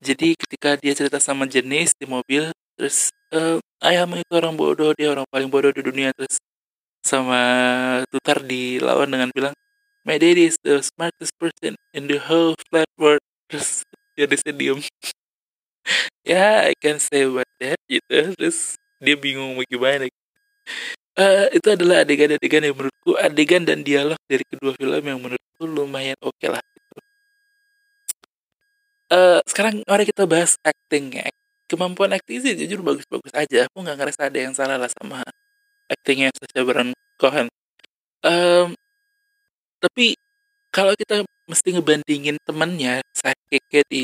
Jadi 0.00 0.32
ketika 0.32 0.80
dia 0.80 0.96
cerita 0.96 1.20
sama 1.20 1.44
jenis 1.44 1.92
di 2.00 2.08
mobil, 2.08 2.48
terus 2.80 3.12
uh, 3.36 3.60
ayahmu 3.84 4.24
itu 4.24 4.32
orang 4.32 4.56
bodoh, 4.56 4.96
dia 4.96 5.12
orang 5.12 5.28
paling 5.28 5.52
bodoh 5.52 5.68
di 5.68 5.84
dunia. 5.84 6.16
Terus 6.16 6.40
sama 7.04 7.40
tutar 8.08 8.40
dilawan 8.40 9.12
dengan 9.12 9.28
bilang 9.36 9.52
my 10.08 10.16
daddy 10.16 10.48
is 10.48 10.56
the 10.64 10.80
smartest 10.80 11.36
person 11.36 11.76
in 11.92 12.08
the 12.08 12.16
whole 12.16 12.56
flat 12.72 12.88
world. 12.96 13.20
Terus 13.52 13.84
dia 14.16 14.24
diem 14.56 14.80
ya 16.32 16.64
I 16.64 16.72
can 16.80 16.96
say 16.96 17.28
about 17.28 17.48
that 17.60 17.76
gitu. 17.84 18.32
Terus 18.40 18.80
dia 18.96 19.20
bingung 19.20 19.60
mau 19.60 19.64
gimana. 19.68 20.08
Uh, 21.20 21.52
itu 21.52 21.68
adalah 21.68 22.00
adegan-adegan 22.00 22.64
yang 22.64 22.76
menurutku 22.80 23.12
adegan 23.20 23.68
dan 23.68 23.84
dialog 23.84 24.16
dari 24.24 24.40
kedua 24.46 24.72
film 24.72 25.04
yang 25.04 25.20
menurutku 25.20 25.64
lumayan 25.68 26.16
oke 26.22 26.32
okay 26.38 26.48
lah 26.48 26.62
gitu. 26.62 26.96
uh, 29.10 29.38
sekarang 29.44 29.82
mari 29.84 30.06
kita 30.06 30.24
bahas 30.24 30.54
acting 30.62 31.10
ya 31.18 31.26
kemampuan 31.70 32.10
acting 32.10 32.42
sih 32.42 32.58
jujur 32.58 32.82
bagus-bagus 32.82 33.30
aja. 33.30 33.70
Aku 33.70 33.86
nggak 33.86 33.94
ngerasa 33.94 34.26
ada 34.26 34.38
yang 34.42 34.50
salah 34.58 34.74
lah 34.74 34.90
sama 34.90 35.22
actingnya 35.86 36.34
Sacha 36.34 36.66
Baron 36.66 36.90
Cohen. 37.14 37.46
Um, 38.26 38.74
tapi 39.78 40.18
kalau 40.74 40.92
kita 40.98 41.22
mesti 41.46 41.68
ngebandingin 41.78 42.36
temennya 42.42 43.00
sidekicknya 43.14 43.82
di 43.86 44.02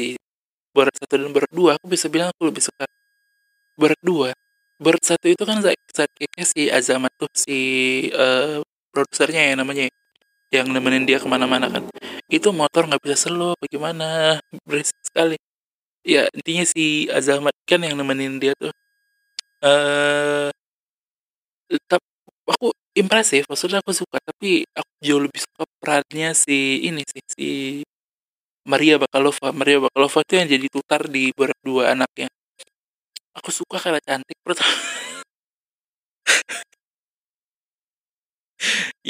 Barat 0.70 0.94
satu 0.98 1.18
dan 1.18 1.31
Barat 1.35 1.50
dua 1.52 1.79
aku 1.81 1.87
bisa 1.88 2.07
bilang 2.07 2.31
aku 2.31 2.48
lebih 2.48 2.62
suka 2.62 2.87
Barat 3.74 4.00
dua. 4.00 4.31
Barat 4.79 5.02
satu 5.02 5.26
itu 5.26 5.42
kan 5.42 5.59
sidekicknya 5.64 6.44
si 6.46 6.62
Azamat 6.70 7.12
tuh 7.18 7.31
si 7.35 7.59
uh, 8.14 8.62
produsernya 8.94 9.52
ya 9.52 9.55
namanya 9.59 9.85
yang 10.55 10.70
nemenin 10.70 11.05
dia 11.05 11.18
ke 11.18 11.26
mana-mana 11.26 11.66
kan. 11.68 11.85
Itu 12.31 12.55
motor 12.55 12.87
nggak 12.87 13.02
bisa 13.02 13.16
slow 13.29 13.59
bagaimana? 13.59 14.38
Berisik 14.64 14.96
sekali 15.02 15.37
ya 16.07 16.23
intinya 16.37 16.62
si 16.62 17.11
Azamat 17.11 17.55
kan 17.69 17.83
yang 17.83 17.99
nemenin 17.99 18.38
dia 18.42 18.53
tuh 18.55 18.71
eh 19.64 20.49
uh, 21.66 22.01
aku 22.47 22.71
impresif 22.95 23.42
maksudnya 23.51 23.83
aku 23.83 23.92
suka 23.92 24.16
tapi 24.23 24.62
aku 24.79 24.90
jauh 25.03 25.23
lebih 25.27 25.40
suka 25.42 25.62
perannya 25.83 26.31
si 26.33 26.87
ini 26.87 27.03
sih 27.05 27.23
si 27.35 27.49
Maria 28.66 28.99
Bakalova. 28.99 29.55
Maria 29.55 29.79
Bakalova 29.79 30.19
itu 30.27 30.35
yang 30.35 30.51
jadi 30.51 30.66
tutar 30.66 31.07
di 31.07 31.31
berat 31.31 31.55
dua 31.62 31.95
anaknya. 31.95 32.27
Aku 33.38 33.55
suka 33.55 33.79
karena 33.79 34.03
cantik 34.03 34.35
pertama 34.42 34.66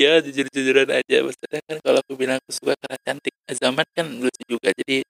ya 0.02 0.18
jujur-jujuran 0.24 0.88
aja 0.90 1.16
maksudnya 1.24 1.60
kan 1.62 1.76
kalau 1.84 1.98
aku 2.02 2.12
bilang 2.18 2.36
aku 2.42 2.50
suka 2.52 2.74
karena 2.82 2.98
cantik 3.06 3.34
Azamat 3.46 3.86
kan 3.96 4.06
lucu 4.18 4.42
juga 4.50 4.68
jadi 4.74 5.06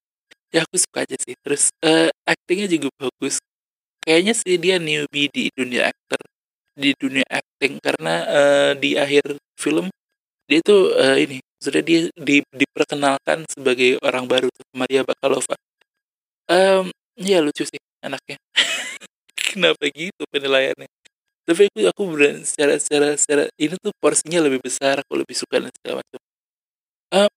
ya 0.57 0.65
aku 0.65 0.81
suka 0.81 1.05
aja 1.05 1.17
sih. 1.21 1.37
Terus 1.45 1.69
uh, 1.85 2.09
aktingnya 2.25 2.73
juga 2.73 2.89
bagus. 2.97 3.37
Kayaknya 4.01 4.33
sih 4.33 4.57
dia 4.57 4.81
newbie 4.81 5.29
di 5.29 5.53
dunia 5.53 5.93
aktor 5.93 6.25
di 6.77 6.93
dunia 6.97 7.25
acting 7.29 7.81
karena 7.81 8.15
uh, 8.29 8.73
di 8.77 9.01
akhir 9.01 9.41
film 9.57 9.89
dia 10.45 10.61
tuh 10.61 10.93
uh, 10.93 11.17
ini 11.17 11.41
sudah 11.61 11.81
dia 11.81 12.09
di, 12.15 12.45
diperkenalkan 12.53 13.49
sebagai 13.49 13.97
orang 14.05 14.25
baru 14.29 14.49
Maria 14.73 15.03
Bakalova. 15.03 15.57
Um, 16.47 16.93
ya 17.19 17.43
lucu 17.43 17.65
sih 17.67 17.81
anaknya. 18.05 18.39
Kenapa 19.51 19.89
gitu 19.91 20.23
penilaiannya? 20.31 20.87
Tapi 21.47 21.71
aku 21.71 21.81
aku 21.91 22.03
secara 22.43 22.75
secara 22.79 23.09
secara 23.15 23.45
ini 23.59 23.75
tuh 23.79 23.95
porsinya 23.99 24.43
lebih 24.47 24.63
besar 24.63 25.03
aku 25.03 25.19
lebih 25.19 25.35
suka 25.35 25.63
dan 25.63 25.71
segala 25.75 26.03
macam 26.03 26.21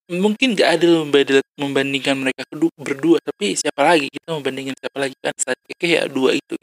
mungkin 0.10 0.58
gak 0.58 0.70
adil 0.80 1.06
membandingkan 1.62 2.16
mereka 2.18 2.42
berdua 2.78 3.18
tapi 3.22 3.54
siapa 3.54 3.82
lagi 3.86 4.08
kita 4.10 4.30
membandingkan 4.36 4.76
siapa 4.80 4.98
lagi 4.98 5.16
kan? 5.24 5.34
Saat 5.38 5.58
kayak 5.80 5.86
ya 5.86 6.02
dua 6.10 6.36
itu. 6.36 6.56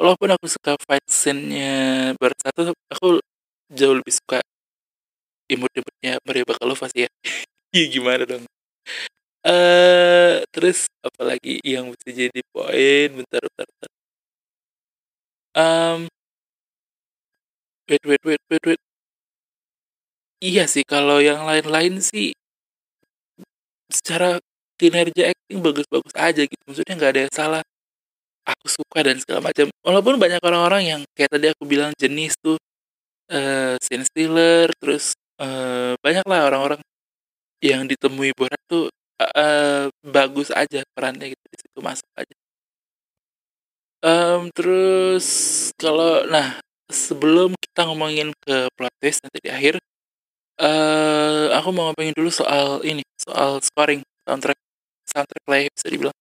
Walaupun 0.00 0.28
aku 0.34 0.46
suka 0.50 0.74
fight 0.82 1.04
scene-nya 1.06 1.70
bersatu 2.18 2.74
aku 2.90 3.22
jauh 3.70 3.94
lebih 3.96 4.14
suka 4.18 4.42
imut-imutnya 5.52 6.18
Maria 6.26 6.44
Bakalova 6.48 6.86
sih 6.92 7.06
ya. 7.06 7.10
Iya 7.76 7.86
gimana 7.94 8.22
dong? 8.26 8.44
Eh 9.42 9.50
uh, 9.50 10.34
terus 10.54 10.86
apalagi 11.06 11.58
yang 11.66 11.90
bisa 11.92 12.08
jadi 12.14 12.40
poin? 12.54 13.08
Bentar 13.18 13.40
bentar, 13.46 13.66
bentar. 13.68 13.90
Um, 15.54 16.08
wait 17.88 18.00
wait 18.06 18.22
wait 18.24 18.40
wait 18.50 18.64
wait 18.66 18.91
iya 20.42 20.66
sih 20.66 20.82
kalau 20.82 21.22
yang 21.22 21.46
lain-lain 21.46 22.02
sih 22.02 22.34
secara 23.86 24.42
kinerja 24.80 25.30
acting 25.30 25.62
bagus-bagus 25.62 26.14
aja 26.18 26.42
gitu. 26.42 26.62
Maksudnya 26.66 26.94
nggak 26.98 27.12
ada 27.14 27.20
yang 27.28 27.34
salah. 27.34 27.62
Aku 28.42 28.66
suka 28.66 29.06
dan 29.06 29.22
segala 29.22 29.38
macam. 29.38 29.70
Walaupun 29.86 30.18
banyak 30.18 30.42
orang-orang 30.42 30.82
yang 30.82 31.00
kayak 31.14 31.30
tadi 31.30 31.46
aku 31.54 31.62
bilang 31.62 31.94
jenis 31.94 32.34
tuh 32.42 32.58
uh, 33.30 33.78
scene 33.78 34.02
stealer 34.02 34.74
terus 34.82 35.14
uh, 35.38 35.94
banyaklah 36.02 36.50
orang-orang 36.50 36.80
yang 37.62 37.86
ditemui 37.86 38.34
Borat 38.34 38.58
tuh 38.66 38.90
uh, 39.22 39.86
bagus 40.02 40.50
aja 40.50 40.82
perannya 40.90 41.30
gitu 41.30 41.44
di 41.46 41.58
situ 41.62 41.78
masuk 41.78 42.10
aja. 42.18 42.34
Um, 44.02 44.50
terus 44.50 45.26
kalau 45.78 46.26
nah 46.26 46.58
sebelum 46.90 47.54
kita 47.54 47.86
ngomongin 47.86 48.34
ke 48.42 48.66
plot 48.74 48.90
twist 48.98 49.22
nanti 49.22 49.38
di 49.46 49.50
akhir, 49.54 49.78
uh, 50.60 51.54
aku 51.56 51.68
mau 51.72 51.92
ngomongin 51.92 52.14
dulu 52.16 52.28
soal 52.32 52.84
ini 52.84 53.00
soal 53.16 53.62
scoring 53.64 54.02
soundtrack 54.26 54.58
soundtrack 55.08 55.42
play 55.46 55.62
bisa 55.72 55.86
dibilang. 55.88 56.16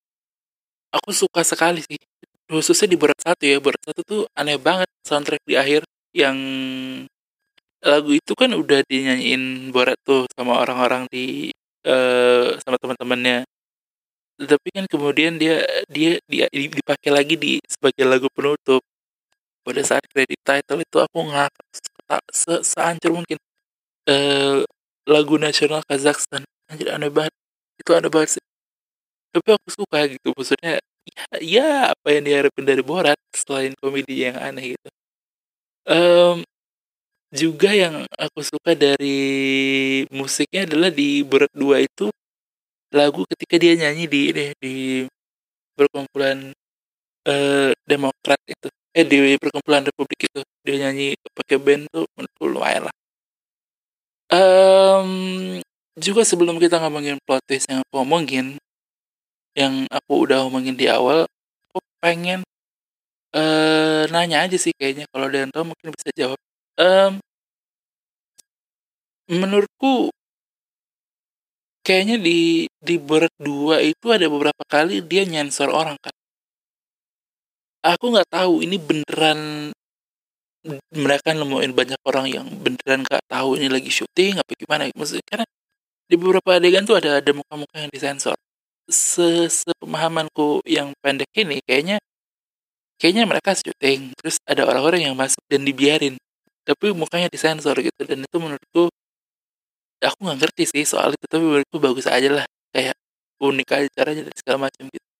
Aku 0.92 1.12
suka 1.16 1.42
sekali 1.44 1.84
sih 1.84 2.00
khususnya 2.52 2.88
di 2.92 2.98
Borat 3.00 3.16
satu 3.24 3.44
ya 3.48 3.58
Borat 3.64 3.80
satu 3.80 4.02
tuh 4.04 4.22
aneh 4.36 4.60
banget 4.60 4.92
soundtrack 5.08 5.40
di 5.48 5.56
akhir 5.56 5.88
yang 6.12 6.36
lagu 7.82 8.12
itu 8.14 8.34
kan 8.36 8.52
udah 8.54 8.84
dinyanyiin 8.86 9.74
Borat 9.74 9.98
tuh 10.04 10.28
sama 10.36 10.60
orang-orang 10.60 11.08
di 11.10 11.50
uh, 11.88 12.54
sama 12.62 12.78
teman-temannya. 12.78 13.48
Tapi 14.42 14.68
kan 14.74 14.86
kemudian 14.90 15.38
dia 15.38 15.62
dia 15.86 16.18
dia 16.26 16.46
dipakai 16.52 17.10
lagi 17.14 17.36
di 17.38 17.62
sebagai 17.66 18.06
lagu 18.06 18.28
penutup. 18.34 18.82
Pada 19.62 19.82
saat 19.86 20.02
kredit 20.10 20.42
title 20.42 20.82
itu 20.82 20.98
aku 20.98 21.20
ngakak 21.30 21.68
se 22.34 22.54
seancur 22.66 23.14
mungkin. 23.14 23.38
Uh, 24.10 24.66
lagu 25.06 25.36
nasional 25.38 25.82
Kazakhstan. 25.86 26.46
Anjir 26.70 26.90
aneh 26.94 27.10
banget. 27.14 27.34
Itu 27.82 27.94
aneh 27.98 28.10
banget 28.10 28.38
sih. 28.38 28.44
tapi 29.32 29.50
aku 29.56 29.68
suka 29.72 30.00
gitu 30.12 30.28
maksudnya 30.36 30.74
ya, 31.08 31.24
ya 31.40 31.68
apa 31.96 32.08
yang 32.12 32.24
diharapin 32.28 32.66
dari 32.68 32.84
Borat 32.84 33.20
selain 33.32 33.74
komedi 33.80 34.28
yang 34.28 34.36
aneh 34.36 34.76
gitu 34.76 34.90
um, 35.88 36.44
juga 37.32 37.72
yang 37.72 38.04
aku 38.20 38.44
suka 38.44 38.76
dari 38.76 39.20
musiknya 40.12 40.68
adalah 40.68 40.92
di 40.92 41.24
Borat 41.24 41.52
2 41.56 41.88
itu 41.88 42.12
lagu 42.92 43.24
ketika 43.32 43.56
dia 43.56 43.74
nyanyi 43.80 44.04
di 44.12 44.22
ini 44.36 44.46
di 44.60 44.76
perkumpulan 45.80 46.52
uh, 47.24 47.72
Demokrat 47.88 48.40
itu 48.44 48.68
eh 48.92 49.08
di 49.08 49.40
perkumpulan 49.40 49.88
Republik 49.88 50.28
itu 50.28 50.44
dia 50.68 50.76
nyanyi 50.88 51.16
pakai 51.32 51.56
band 51.56 51.88
tuh 51.88 52.04
menurutku 52.20 52.46
lumayan 52.52 52.92
lah 52.92 52.96
um, 54.32 55.12
juga 56.00 56.22
sebelum 56.24 56.58
kita 56.58 56.80
ngomongin 56.82 57.20
plot 57.28 57.44
twist 57.46 57.68
yang 57.68 57.84
aku 57.84 57.94
ngomongin 58.02 58.58
yang 59.52 59.84
aku 59.92 60.24
udah 60.24 60.48
ngomongin 60.48 60.80
di 60.80 60.88
awal 60.88 61.28
aku 61.70 61.80
pengen 62.00 62.42
uh, 63.36 64.08
nanya 64.08 64.48
aja 64.48 64.56
sih 64.56 64.72
kayaknya 64.72 65.06
kalau 65.12 65.28
yang 65.28 65.52
tahu 65.52 65.76
mungkin 65.76 65.92
bisa 65.92 66.10
jawab. 66.16 66.40
Um, 66.80 67.20
menurutku 69.32 70.12
kayaknya 71.86 72.20
di 72.20 72.68
di 72.80 72.96
berat 73.00 73.34
dua 73.40 73.80
itu 73.80 74.12
ada 74.12 74.28
beberapa 74.28 74.64
kali 74.68 75.02
dia 75.04 75.24
nyensor 75.24 75.72
orang 75.72 75.98
kan 76.00 76.14
aku 77.82 78.14
nggak 78.14 78.30
tahu 78.30 78.62
ini 78.62 78.78
beneran 78.78 79.72
mereka 80.94 81.34
nemuin 81.34 81.74
banyak 81.74 82.02
orang 82.06 82.26
yang 82.30 82.48
beneran 82.62 83.02
nggak 83.02 83.26
tahu 83.26 83.58
ini 83.58 83.68
lagi 83.72 83.90
syuting 83.90 84.38
apa 84.38 84.52
gimana. 84.54 84.90
Maksudnya 84.94 85.26
karena 85.26 85.46
di 86.06 86.16
beberapa 86.20 86.50
adegan 86.58 86.86
tuh 86.86 86.98
ada 87.02 87.24
ada 87.24 87.32
muka-muka 87.34 87.82
yang 87.82 87.92
disensor. 87.94 88.38
Se 88.90 89.50
sepemahamanku 89.50 90.62
yang 90.68 90.94
pendek 91.02 91.32
ini 91.38 91.64
kayaknya 91.66 91.98
kayaknya 93.02 93.24
mereka 93.26 93.58
syuting. 93.58 94.14
Terus 94.22 94.38
ada 94.46 94.68
orang-orang 94.70 95.10
yang 95.12 95.16
masuk 95.18 95.42
dan 95.50 95.66
dibiarin. 95.66 96.16
Tapi 96.68 96.94
mukanya 96.94 97.28
disensor 97.32 97.74
gitu. 97.82 98.02
Dan 98.06 98.26
itu 98.26 98.38
menurutku 98.38 98.94
aku 100.02 100.20
nggak 100.26 100.38
ngerti 100.42 100.64
sih 100.70 100.84
soal 100.86 101.14
itu 101.14 101.26
tapi 101.30 101.42
menurutku 101.46 101.78
bagus 101.82 102.06
aja 102.06 102.30
lah. 102.44 102.46
Kayak 102.74 102.96
unik 103.42 103.68
aja 103.74 103.88
caranya 103.98 104.22
dan 104.30 104.36
segala 104.38 104.58
macam 104.70 104.86
gitu 104.90 105.11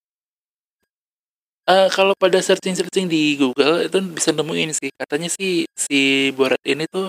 uh, 1.72 1.88
kalau 1.96 2.14
pada 2.20 2.40
searching-searching 2.44 3.08
di 3.08 3.40
Google 3.40 3.88
itu 3.88 3.98
bisa 4.12 4.30
nemuin 4.36 4.72
sih. 4.76 4.90
Katanya 5.00 5.30
sih 5.32 5.66
si 5.72 6.30
Borat 6.36 6.62
ini 6.68 6.84
tuh 6.92 7.08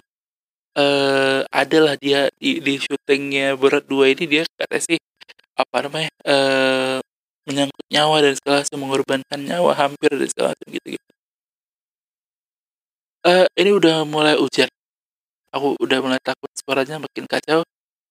uh, 0.79 1.41
adalah 1.51 1.99
dia 1.99 2.31
di, 2.39 2.63
di 2.63 2.75
syutingnya 2.79 3.59
Borat 3.59 3.85
2 3.91 4.15
ini 4.15 4.25
dia 4.31 4.43
katanya 4.59 4.85
sih 4.87 4.99
apa 5.59 5.77
namanya 5.85 6.11
uh, 6.27 6.99
menyangkut 7.47 7.87
nyawa 7.93 8.17
dan 8.25 8.35
segala 8.39 8.57
macam 8.65 8.79
mengorbankan 8.81 9.41
nyawa 9.43 9.73
hampir 9.77 10.11
dan 10.15 10.29
segala 10.31 10.49
macam 10.55 10.69
gitu 10.71 10.89
gitu 10.97 11.09
uh, 13.27 13.47
ini 13.59 13.71
udah 13.75 14.05
mulai 14.07 14.35
hujan. 14.39 14.71
Aku 15.53 15.77
udah 15.77 15.99
mulai 16.01 16.21
takut 16.23 16.49
suaranya 16.57 16.97
makin 17.03 17.29
kacau. 17.29 17.61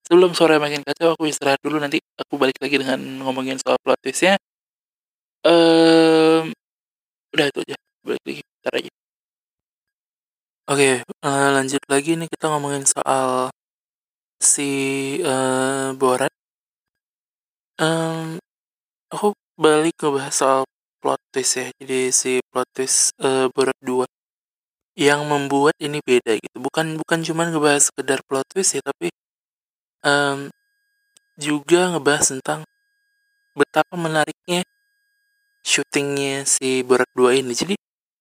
Sebelum 0.06 0.36
suara 0.38 0.60
makin 0.62 0.86
kacau 0.86 1.16
aku 1.18 1.26
istirahat 1.30 1.58
dulu. 1.64 1.82
Nanti 1.82 1.98
aku 2.20 2.38
balik 2.38 2.58
lagi 2.62 2.76
dengan 2.78 3.00
ngomongin 3.26 3.58
soal 3.58 3.78
plot 3.82 3.98
twistnya 4.04 4.38
um, 5.46 6.46
udah 7.34 7.46
itu 7.50 7.60
aja. 7.66 7.78
Balik 8.06 8.24
lagi 8.26 8.42
ntar 8.62 8.74
aja. 8.80 8.92
Oke 10.72 10.90
uh, 11.26 11.50
lanjut 11.58 11.84
lagi 11.92 12.12
nih 12.16 12.30
kita 12.32 12.46
ngomongin 12.48 12.86
soal 12.88 13.50
si 14.42 14.70
uh, 15.26 15.94
Borat. 15.98 16.34
Um, 17.82 18.38
aku 19.10 19.34
balik 19.58 19.98
ngebahas 20.02 20.34
soal 20.34 20.62
plot 21.02 21.22
twist 21.34 21.58
ya. 21.58 21.68
Jadi 21.82 22.00
si 22.14 22.32
plot 22.50 22.68
twist 22.74 23.14
uh, 23.22 23.50
Borat 23.54 23.78
2 23.82 24.06
yang 24.98 25.26
membuat 25.26 25.76
ini 25.82 26.00
beda 26.04 26.38
gitu. 26.38 26.58
Bukan 26.62 27.00
bukan 27.02 27.20
cuma 27.26 27.50
ngebahas 27.50 27.90
sekedar 27.90 28.20
plot 28.28 28.46
twist 28.54 28.78
ya 28.78 28.82
tapi 28.86 29.10
um, 30.06 30.50
juga 31.40 31.90
ngebahas 31.96 32.38
tentang 32.38 32.62
betapa 33.58 33.96
menariknya 33.98 34.62
syutingnya 35.62 36.44
si 36.46 36.82
Borat 36.82 37.10
2 37.14 37.42
ini 37.42 37.54
jadi 37.54 37.76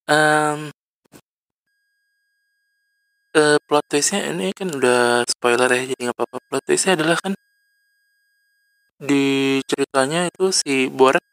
um, 0.09 0.70
uh, 3.37 3.59
plot 3.66 3.85
twistnya 3.90 4.31
ini 4.33 4.53
kan 4.55 4.68
udah 4.70 5.24
spoiler 5.29 5.68
ya 5.72 5.83
jadi 5.90 6.00
nggak 6.11 6.16
apa-apa 6.16 6.38
plot 6.48 6.62
twistnya 6.66 6.92
adalah 6.98 7.16
kan 7.20 7.33
di 9.00 9.59
ceritanya 9.64 10.29
itu 10.29 10.53
si 10.53 10.92
Borat 10.92 11.24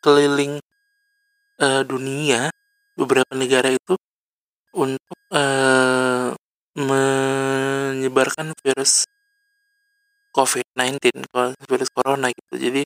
keliling 0.00 0.58
uh, 1.60 1.82
dunia 1.84 2.48
beberapa 2.96 3.32
negara 3.36 3.68
itu 3.72 3.94
untuk 4.72 5.18
uh, 5.32 6.32
menyebarkan 6.72 8.56
virus 8.64 9.04
COVID-19, 10.32 11.28
virus 11.68 11.90
corona 11.92 12.32
gitu. 12.32 12.54
Jadi 12.56 12.82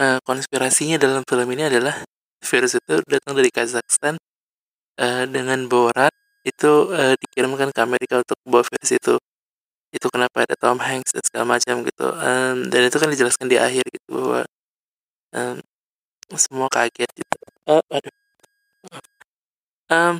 uh, 0.00 0.18
konspirasinya 0.24 0.96
dalam 0.96 1.22
film 1.28 1.48
ini 1.52 1.68
adalah 1.68 2.00
virus 2.40 2.80
itu 2.80 3.04
datang 3.04 3.36
dari 3.36 3.52
Kazakhstan 3.52 4.16
uh, 4.96 5.24
dengan 5.28 5.68
Borat 5.68 6.12
itu 6.40 6.88
uh, 6.88 7.14
dikirimkan 7.20 7.68
ke 7.68 7.80
Amerika 7.84 8.24
untuk 8.24 8.38
bawa 8.48 8.64
virus 8.64 8.90
itu. 8.96 9.14
Itu 9.92 10.06
kenapa 10.08 10.46
ada 10.48 10.56
Tom 10.56 10.80
Hanks 10.80 11.12
dan 11.12 11.22
segala 11.26 11.44
macam 11.58 11.84
gitu. 11.84 12.06
Um, 12.16 12.70
dan 12.72 12.80
itu 12.88 12.96
kan 12.96 13.10
dijelaskan 13.12 13.46
di 13.50 13.60
akhir 13.60 13.84
gitu 13.92 14.08
bahwa 14.16 14.40
um, 15.36 15.56
semua 16.32 16.68
kaget 16.72 17.10
gitu. 17.12 17.36
Uh, 17.68 17.84
aduh. 17.92 18.14
Um, 19.90 20.14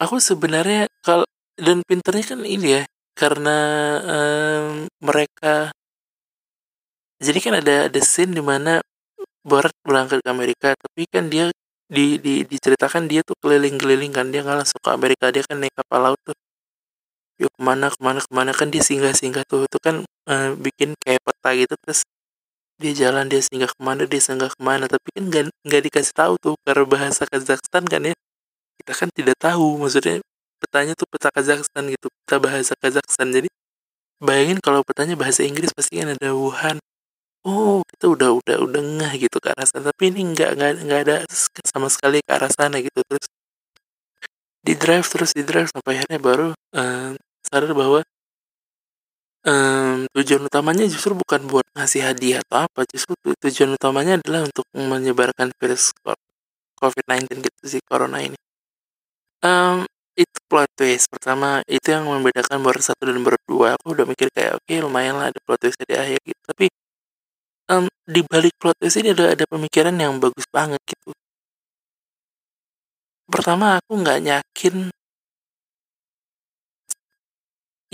aku 0.00 0.16
sebenarnya 0.22 0.88
kalau 1.02 1.26
dan 1.58 1.82
pinternya 1.84 2.24
kan 2.24 2.40
ini 2.46 2.80
ya 2.80 2.82
karena 3.16 3.58
um, 4.06 4.86
mereka 5.02 5.72
jadi 7.20 7.38
kan 7.40 7.54
ada 7.60 7.74
ada 7.88 8.00
scene 8.04 8.36
di 8.36 8.44
mana 8.44 8.84
Borat 9.46 9.70
berangkat 9.86 10.26
ke 10.26 10.28
Amerika 10.28 10.74
tapi 10.74 11.06
kan 11.06 11.30
dia 11.30 11.54
di, 11.86 12.18
di 12.18 12.42
diceritakan 12.42 13.06
dia 13.06 13.22
tuh 13.22 13.38
keliling-keliling 13.38 14.10
kan 14.10 14.26
dia 14.34 14.42
nggak 14.42 14.58
langsung 14.66 14.80
ke 14.82 14.90
Amerika 14.90 15.30
dia 15.30 15.46
kan 15.46 15.62
naik 15.62 15.70
kapal 15.78 16.02
laut 16.02 16.20
tuh. 16.26 16.34
Yuk 17.38 17.52
ke 17.54 17.62
mana 17.62 17.86
ke 17.94 17.98
mana 18.02 18.18
ke 18.18 18.32
mana 18.34 18.50
kan 18.50 18.68
dia 18.74 18.82
singgah 18.82 19.14
singgah 19.14 19.46
tuh. 19.46 19.70
Itu 19.70 19.78
kan 19.78 20.02
uh, 20.26 20.50
bikin 20.58 20.98
kayak 20.98 21.22
peta 21.22 21.50
gitu 21.54 21.74
terus 21.78 22.02
dia 22.82 22.92
jalan 22.92 23.30
dia 23.30 23.38
singgah 23.38 23.70
ke 23.70 23.80
mana 23.80 24.02
dia 24.10 24.18
singgah 24.18 24.50
ke 24.50 24.58
mana. 24.58 24.90
Tapi 24.90 25.08
kan 25.14 25.46
nggak 25.62 25.82
dikasih 25.86 26.14
tahu 26.16 26.34
tuh 26.42 26.54
karena 26.66 26.82
bahasa 26.82 27.22
Kazakhstan 27.30 27.84
kan 27.86 28.02
ya 28.02 28.14
kita 28.82 28.92
kan 28.98 29.08
tidak 29.14 29.36
tahu. 29.38 29.78
Maksudnya 29.78 30.18
petanya 30.58 30.98
tuh 30.98 31.06
peta 31.06 31.30
Kazakhstan 31.30 31.86
gitu 31.94 32.10
peta 32.10 32.36
bahasa 32.42 32.74
Kazakhstan. 32.82 33.30
Jadi 33.30 33.48
bayangin 34.18 34.58
kalau 34.58 34.82
petanya 34.82 35.14
bahasa 35.14 35.46
Inggris 35.46 35.70
pasti 35.70 36.02
kan 36.02 36.18
ada 36.18 36.34
Wuhan 36.34 36.82
oh 37.46 37.80
kita 37.86 38.06
udah 38.14 38.28
udah 38.42 38.56
udah 38.66 38.82
ngeh 38.82 39.12
gitu 39.28 39.38
ke 39.38 39.48
arah 39.54 39.66
sana. 39.66 39.94
Tapi 39.94 40.02
ini 40.10 40.20
nggak 40.34 40.50
nggak 40.58 40.72
nggak 40.86 41.00
ada 41.06 41.16
sama 41.62 41.88
sekali 41.88 42.18
ke 42.26 42.30
arah 42.34 42.50
sana 42.50 42.76
gitu. 42.82 43.00
Terus 43.06 43.26
di 44.66 44.74
drive 44.74 45.06
terus 45.06 45.30
di 45.30 45.42
drive 45.46 45.70
sampai 45.70 46.02
akhirnya 46.02 46.18
baru 46.18 46.48
uh, 46.74 47.10
sadar 47.46 47.72
bahwa 47.72 48.02
um, 49.46 50.10
tujuan 50.10 50.42
utamanya 50.50 50.84
justru 50.90 51.14
bukan 51.14 51.46
buat 51.46 51.66
ngasih 51.78 52.02
hadiah 52.02 52.42
atau 52.42 52.66
apa. 52.66 52.82
Justru 52.90 53.14
tujuan 53.22 53.78
utamanya 53.78 54.18
adalah 54.18 54.42
untuk 54.50 54.66
menyebarkan 54.74 55.54
virus 55.62 55.94
COVID-19 56.82 57.46
gitu 57.46 57.62
sih 57.78 57.82
corona 57.86 58.20
ini. 58.20 58.36
Um, 59.46 59.86
itu 60.18 60.38
plot 60.50 60.68
twist 60.74 61.06
pertama. 61.12 61.62
Itu 61.70 61.94
yang 61.94 62.08
membedakan 62.10 62.58
baru 62.64 62.80
satu 62.82 63.06
dan 63.06 63.22
baru 63.22 63.38
dua. 63.46 63.66
Aku 63.78 63.94
udah 63.94 64.04
mikir 64.08 64.28
kayak 64.34 64.58
oke 64.58 64.66
okay, 64.66 64.82
lumayan 64.82 65.14
lah 65.20 65.30
ada 65.30 65.38
plot 65.44 65.60
twist 65.62 65.78
di 65.86 65.94
akhir 65.94 66.18
gitu. 66.26 66.42
Tapi 66.42 66.66
um, 67.70 67.86
di 68.06 68.20
balik 68.22 68.54
plot 68.58 68.78
twist 68.78 68.98
ini 69.02 69.10
ada 69.14 69.34
ada 69.34 69.44
pemikiran 69.46 69.94
yang 69.98 70.18
bagus 70.22 70.46
banget 70.50 70.78
gitu. 70.86 71.10
Pertama 73.26 73.78
aku 73.82 73.92
nggak 73.98 74.18
yakin 74.22 74.74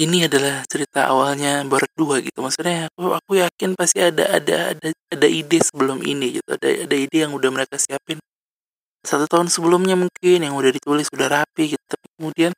ini 0.01 0.25
adalah 0.25 0.65
cerita 0.69 1.09
awalnya 1.09 1.65
berdua 1.65 2.21
gitu. 2.25 2.41
Maksudnya 2.45 2.89
aku 2.93 3.13
aku 3.17 3.33
yakin 3.41 3.77
pasti 3.77 4.01
ada 4.01 4.25
ada 4.37 4.73
ada 4.77 4.89
ada 4.93 5.29
ide 5.29 5.59
sebelum 5.61 6.01
ini 6.05 6.41
gitu. 6.41 6.49
Ada 6.57 6.89
ada 6.89 6.97
ide 6.97 7.17
yang 7.25 7.33
udah 7.37 7.51
mereka 7.53 7.77
siapin 7.81 8.21
satu 9.03 9.27
tahun 9.27 9.51
sebelumnya 9.51 9.99
mungkin 9.99 10.39
yang 10.47 10.55
udah 10.57 10.71
ditulis 10.73 11.09
udah 11.13 11.29
rapi 11.43 11.77
gitu. 11.77 11.85
Tapi 11.89 12.07
kemudian 12.17 12.53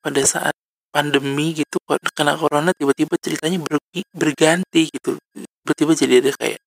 pada 0.00 0.22
saat 0.24 0.54
pandemi 0.94 1.52
gitu 1.52 1.76
kena 2.16 2.40
corona 2.40 2.72
tiba-tiba 2.72 3.20
ceritanya 3.20 3.60
ber, 3.60 3.76
berganti 4.16 4.88
gitu 4.88 5.20
tiba-tiba 5.66 5.98
jadi 5.98 6.14
ada 6.22 6.32
kayak 6.38 6.60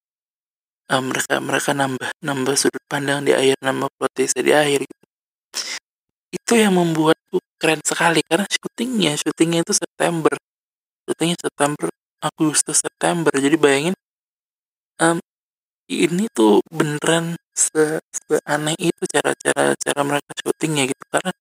uh, 0.91 0.99
mereka 0.99 1.39
mereka 1.39 1.71
nambah 1.71 2.09
nambah 2.19 2.55
sudut 2.59 2.83
pandang 2.91 3.23
di 3.23 3.31
akhir 3.31 3.55
nama 3.63 3.87
plot 3.87 4.11
di 4.19 4.51
akhir 4.51 4.83
gitu. 4.83 5.05
Itu 6.35 6.53
yang 6.59 6.75
membuatku 6.75 7.39
keren 7.55 7.79
sekali 7.79 8.19
karena 8.27 8.43
syutingnya 8.51 9.15
syutingnya 9.15 9.63
itu 9.63 9.71
September. 9.71 10.35
Syutingnya 11.07 11.37
September 11.39 11.87
Agustus 12.19 12.83
September. 12.83 13.31
Jadi 13.31 13.55
bayangin 13.55 13.95
um, 14.99 15.17
ini 15.87 16.27
tuh 16.35 16.59
beneran 16.67 17.39
se 17.55 18.03
seaneh 18.11 18.75
itu 18.77 19.03
cara-cara 19.07 19.73
cara 19.79 20.01
mereka 20.03 20.31
syutingnya 20.43 20.91
gitu. 20.91 21.03
Karena 21.07 21.31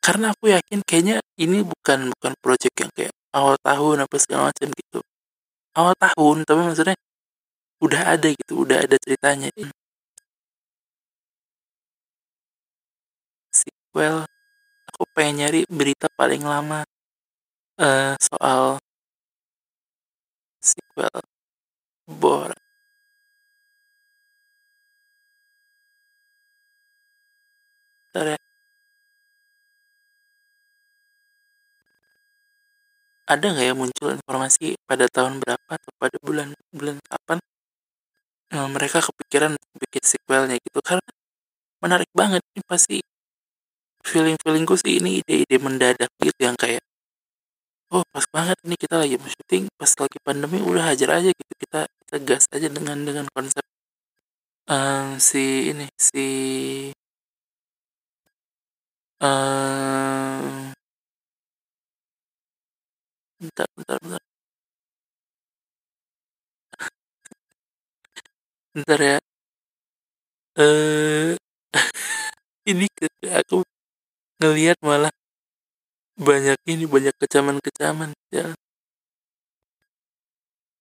karena 0.00 0.26
aku 0.32 0.48
yakin 0.48 0.80
kayaknya 0.88 1.20
ini 1.36 1.60
bukan 1.60 2.08
bukan 2.16 2.32
project 2.40 2.74
yang 2.80 2.90
kayak 2.96 3.14
awal 3.36 3.58
tahun 3.60 4.08
apa 4.08 4.16
segala 4.16 4.48
macam 4.48 4.70
gitu 4.72 5.04
awal 5.76 5.94
tahun 6.00 6.36
tapi 6.48 6.60
maksudnya 6.64 6.96
udah 7.84 8.02
ada 8.16 8.28
gitu 8.32 8.64
udah 8.64 8.78
ada 8.84 8.96
ceritanya. 9.04 9.48
Sequel 13.52 14.16
aku 14.88 15.02
pengen 15.14 15.34
nyari 15.44 15.60
berita 15.68 16.06
paling 16.16 16.42
lama 16.44 16.80
uh, 17.80 18.14
soal 18.20 18.80
sequel 20.60 21.20
Bor. 22.08 22.52
Bentar 28.14 28.26
ya. 28.32 28.45
Ada 33.26 33.46
nggak 33.52 33.66
ya 33.66 33.74
muncul 33.74 34.08
informasi 34.14 34.78
pada 34.86 35.10
tahun 35.10 35.42
berapa 35.42 35.70
atau 35.70 35.90
pada 35.98 36.16
bulan 36.22 36.54
bulan 36.70 36.96
kapan 37.02 37.38
uh, 38.54 38.68
mereka 38.70 38.98
kepikiran 39.02 39.52
bikin 39.82 40.04
sequelnya 40.06 40.56
gitu? 40.62 40.78
Karena 40.78 41.06
menarik 41.82 42.10
banget 42.14 42.42
ini 42.54 42.62
pasti 42.66 42.98
feeling 44.06 44.38
feelingku 44.38 44.74
sih 44.78 45.02
ini 45.02 45.20
ide-ide 45.20 45.56
mendadak 45.58 46.10
gitu 46.22 46.40
yang 46.46 46.54
kayak 46.54 46.82
oh 47.90 48.02
pas 48.14 48.26
banget 48.30 48.56
ini 48.66 48.74
kita 48.78 48.94
lagi 49.02 49.14
mau 49.18 49.30
syuting 49.30 49.64
pas 49.78 49.92
lagi 49.98 50.18
pandemi 50.22 50.58
udah 50.62 50.84
hajar 50.90 51.10
aja 51.18 51.30
gitu 51.34 51.52
kita 51.58 51.80
kita 52.06 52.16
gas 52.22 52.44
aja 52.54 52.68
dengan 52.70 52.98
dengan 53.02 53.26
konsep 53.34 53.62
um, 54.70 55.18
si 55.18 55.74
ini 55.74 55.86
si 55.98 56.26
um, 59.22 60.55
bentar 63.40 63.66
bentar 63.76 63.98
bentar. 64.02 64.20
Bentar 68.74 69.00
ya. 69.00 69.18
Eh 70.56 71.36
ini 72.70 72.86
ke 72.96 73.06
aku 73.28 73.60
ngelihat 74.40 74.78
malah 74.84 75.12
banyak 76.16 76.56
ini 76.64 76.88
banyak 76.88 77.12
kecaman-kecaman 77.20 78.16
ya. 78.32 78.56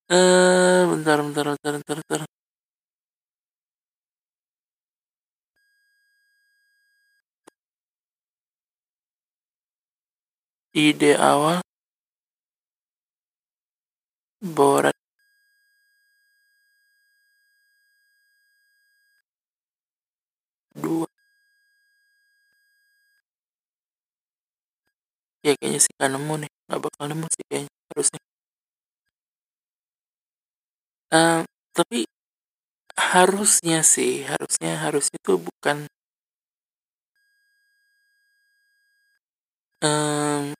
Eh 0.09 0.81
bentar 0.91 1.17
bentar 1.25 1.45
bentar 1.51 1.73
bentar 1.77 1.97
bentar. 2.01 2.21
Ide 10.73 11.15
awal 11.17 11.61
Borat 14.41 14.95
dua. 20.75 21.07
Ya 25.43 25.51
kayaknya 25.59 25.79
sih 25.83 25.91
gak 25.99 26.09
nemu 26.13 26.33
nih. 26.45 26.51
Nggak 26.67 26.79
bakal 26.85 27.03
nemu 27.11 27.25
sih 27.33 27.43
kayaknya 27.49 27.71
harusnya. 27.91 28.19
Uh, 31.13 31.45
tapi 31.75 32.09
harusnya 32.97 33.79
sih 33.85 34.25
harusnya 34.29 34.71
harusnya 34.83 35.17
itu 35.21 35.35
bukan. 35.39 35.87
Um, 39.83 40.55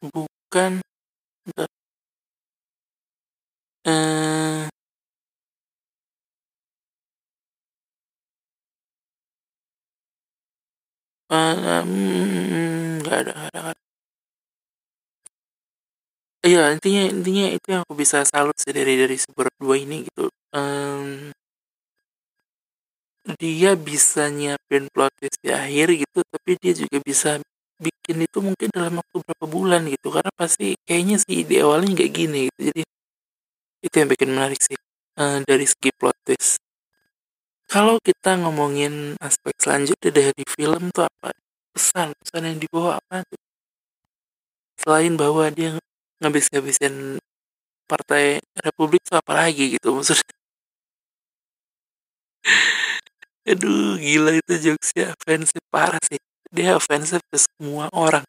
bukan 0.00 0.80
bentar. 1.46 1.68
Uh, 3.86 4.66
um, 11.30 11.90
nggak 12.98 13.16
ada 13.22 13.32
nggak 13.38 13.48
ada, 13.54 13.60
ada. 13.70 13.82
Iya, 16.46 16.60
intinya 16.74 17.02
intinya 17.10 17.44
itu 17.56 17.66
yang 17.74 17.82
aku 17.82 17.94
bisa 18.02 18.22
salut 18.22 18.54
sih 18.62 18.70
dari 18.70 18.94
dari 19.02 19.16
Super 19.18 19.46
dua 19.58 19.74
ini 19.82 20.06
gitu. 20.06 20.30
Um, 20.54 21.34
dia 23.42 23.74
bisa 23.74 24.30
nyiapin 24.30 24.86
plot 24.94 25.10
twist 25.18 25.38
di 25.42 25.50
akhir 25.50 25.86
gitu, 26.02 26.18
tapi 26.22 26.50
dia 26.62 26.72
juga 26.78 26.98
bisa 27.02 27.30
bikin 27.82 28.16
itu 28.26 28.38
mungkin 28.38 28.68
dalam 28.70 29.02
waktu 29.02 29.16
berapa 29.26 29.46
bulan 29.50 29.82
gitu. 29.90 30.08
Karena 30.14 30.30
pasti 30.38 30.78
kayaknya 30.86 31.16
sih 31.18 31.42
di 31.42 31.58
awalnya 31.58 31.92
kayak 31.98 32.12
gini 32.14 32.38
gitu. 32.50 32.60
Jadi 32.70 32.82
itu 33.86 33.96
yang 34.02 34.10
bikin 34.10 34.34
menarik 34.34 34.58
sih 34.58 34.74
uh, 35.16 35.38
dari 35.46 35.64
segi 35.64 35.94
plot 35.94 36.16
twist. 36.26 36.58
Kalau 37.66 37.98
kita 38.02 38.38
ngomongin 38.42 39.18
aspek 39.18 39.54
selanjutnya 39.58 40.10
dari 40.10 40.44
film 40.46 40.90
tuh 40.94 41.06
apa? 41.06 41.34
Pesan, 41.74 42.14
pesan 42.22 42.42
yang 42.46 42.58
dibawa 42.62 42.98
apa 43.02 43.26
tuh? 43.26 43.42
Selain 44.78 45.14
bahwa 45.18 45.50
dia 45.50 45.78
ngabis-ngabisin 46.22 47.18
partai 47.86 48.42
Republik 48.58 49.02
itu 49.06 49.14
apa 49.14 49.32
lagi 49.32 49.78
gitu 49.78 49.94
maksudnya 49.94 50.34
aduh 53.50 53.94
gila 54.02 54.34
itu 54.34 54.54
jokesnya 54.58 55.14
offensive 55.14 55.66
parah 55.70 56.02
sih 56.02 56.18
dia 56.50 56.74
offensive 56.74 57.22
ke 57.30 57.38
semua 57.38 57.86
orang 57.94 58.26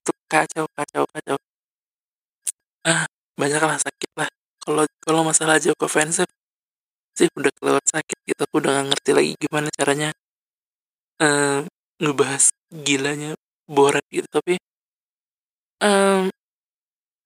itu 0.00 0.12
kacau 0.28 0.68
kacau 0.76 1.04
kacau 1.08 1.36
ah 2.84 3.08
banyak 3.40 3.60
lah 3.64 3.80
sakit 3.80 4.10
lah 4.20 4.28
kalau 4.66 4.84
kalau 4.98 5.22
masalah 5.22 5.62
joke 5.62 5.86
offensive 5.86 6.28
sih 7.16 7.30
udah 7.38 7.48
kelewat 7.56 7.84
sakit 7.86 8.18
gitu 8.26 8.42
udah 8.52 8.70
gak 8.82 8.86
ngerti 8.92 9.10
lagi 9.16 9.32
gimana 9.40 9.68
caranya 9.72 10.10
uh, 11.22 11.64
ngebahas 12.02 12.50
gilanya 12.74 13.38
borat 13.70 14.04
gitu 14.10 14.28
tapi 14.28 14.58
um, 15.80 16.28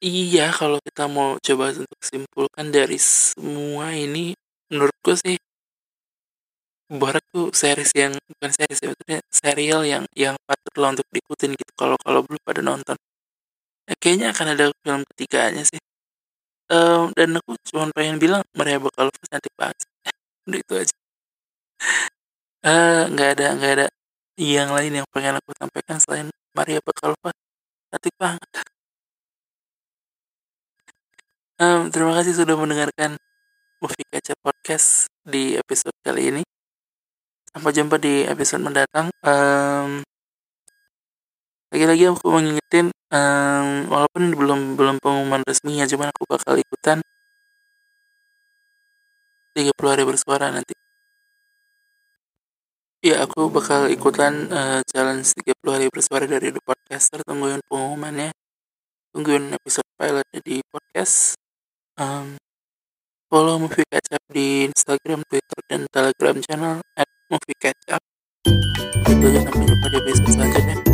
Iya, 0.01 0.49
kalau 0.57 0.81
kita 0.81 1.13
mau 1.13 1.37
coba 1.45 1.77
untuk 1.77 2.01
simpulkan 2.01 2.73
dari 2.73 2.97
semua 2.97 3.93
ini, 3.93 4.33
menurutku 4.73 5.13
sih 5.13 5.37
Borat 6.91 7.23
tuh 7.31 7.55
series 7.55 7.93
yang 7.95 8.13
bukan 8.19 8.51
series 8.51 8.81
ya, 8.83 9.21
serial 9.31 9.87
yang 9.87 10.05
yang 10.19 10.35
patut 10.43 10.75
lo 10.75 10.91
untuk 10.91 11.07
diikutin 11.15 11.55
gitu 11.55 11.73
kalau 11.79 11.95
kalau 12.03 12.27
belum 12.27 12.43
pada 12.43 12.67
nonton. 12.67 12.99
Ya, 13.87 13.95
kayaknya 14.03 14.27
akan 14.35 14.47
ada 14.59 14.65
film 14.75 15.03
ketiganya 15.15 15.63
sih. 15.63 15.79
Um, 16.71 17.11
dan 17.19 17.35
aku 17.35 17.59
cuma 17.67 17.91
pengen 17.91 18.23
bilang 18.23 18.47
Maria 18.55 18.79
Bakalova 18.79 19.19
cantik 19.27 19.51
banget. 19.59 19.79
Udah 20.47 20.59
itu 20.63 20.75
aja. 20.79 20.95
Uh, 22.63 23.11
nggak 23.11 23.29
ada 23.35 23.47
nggak 23.57 23.73
ada 23.75 23.87
yang 24.39 24.71
lain 24.71 25.03
yang 25.03 25.07
pengen 25.11 25.41
aku 25.41 25.51
sampaikan 25.59 25.99
selain 25.99 26.29
Maria 26.55 26.79
Bakalova 26.79 27.35
cantik 27.91 28.15
banget. 28.15 28.49
Um, 31.61 31.93
terima 31.93 32.17
kasih 32.17 32.41
sudah 32.41 32.57
mendengarkan 32.57 33.21
Movie 33.83 34.07
Kaca 34.09 34.33
Podcast 34.41 35.11
di 35.27 35.59
episode 35.59 35.93
kali 36.01 36.33
ini. 36.33 36.43
Sampai 37.51 37.75
jumpa 37.75 37.99
di 37.99 38.25
episode 38.25 38.63
mendatang. 38.63 39.11
Um, 39.27 40.07
lagi-lagi 41.71 42.05
aku 42.11 42.27
mau 42.31 42.43
ngingetin, 42.43 42.91
um, 43.15 43.67
walaupun 43.87 44.23
belum 44.35 44.61
belum 44.75 44.97
pengumuman 44.99 45.43
resminya, 45.47 45.87
cuman 45.87 46.11
aku 46.11 46.23
bakal 46.27 46.59
ikutan 46.59 46.99
30 49.55 49.75
hari 49.91 50.05
bersuara 50.07 50.51
nanti. 50.51 50.75
Ya, 53.01 53.25
aku 53.25 53.49
bakal 53.49 53.89
ikutan 53.89 54.53
uh, 54.53 54.85
challenge 54.85 55.33
30 55.33 55.57
hari 55.73 55.87
bersuara 55.89 56.29
dari 56.29 56.53
The 56.53 56.61
Podcaster. 56.61 57.25
Tungguin 57.25 57.65
pengumumannya. 57.65 58.37
Tungguin 59.11 59.57
episode 59.57 59.89
pilot 59.97 60.29
di 60.45 60.61
podcast 60.69 61.35
um, 61.97 62.37
follow 63.33 63.57
Movie 63.57 63.89
Catch 63.89 64.13
Up 64.15 64.25
di 64.29 64.69
Instagram, 64.69 65.25
Twitter, 65.27 65.59
dan 65.67 65.89
Telegram 65.89 66.37
channel 66.45 66.75
at 66.93 67.09
Movie 67.33 67.59
Catch 67.59 67.85
Up. 67.89 68.03
Itu 69.09 69.25
aja 69.33 69.41
sampai 69.49 69.65
jumpa 69.65 69.87
di 69.89 69.97
episode 69.97 70.31
selanjutnya. 70.37 70.90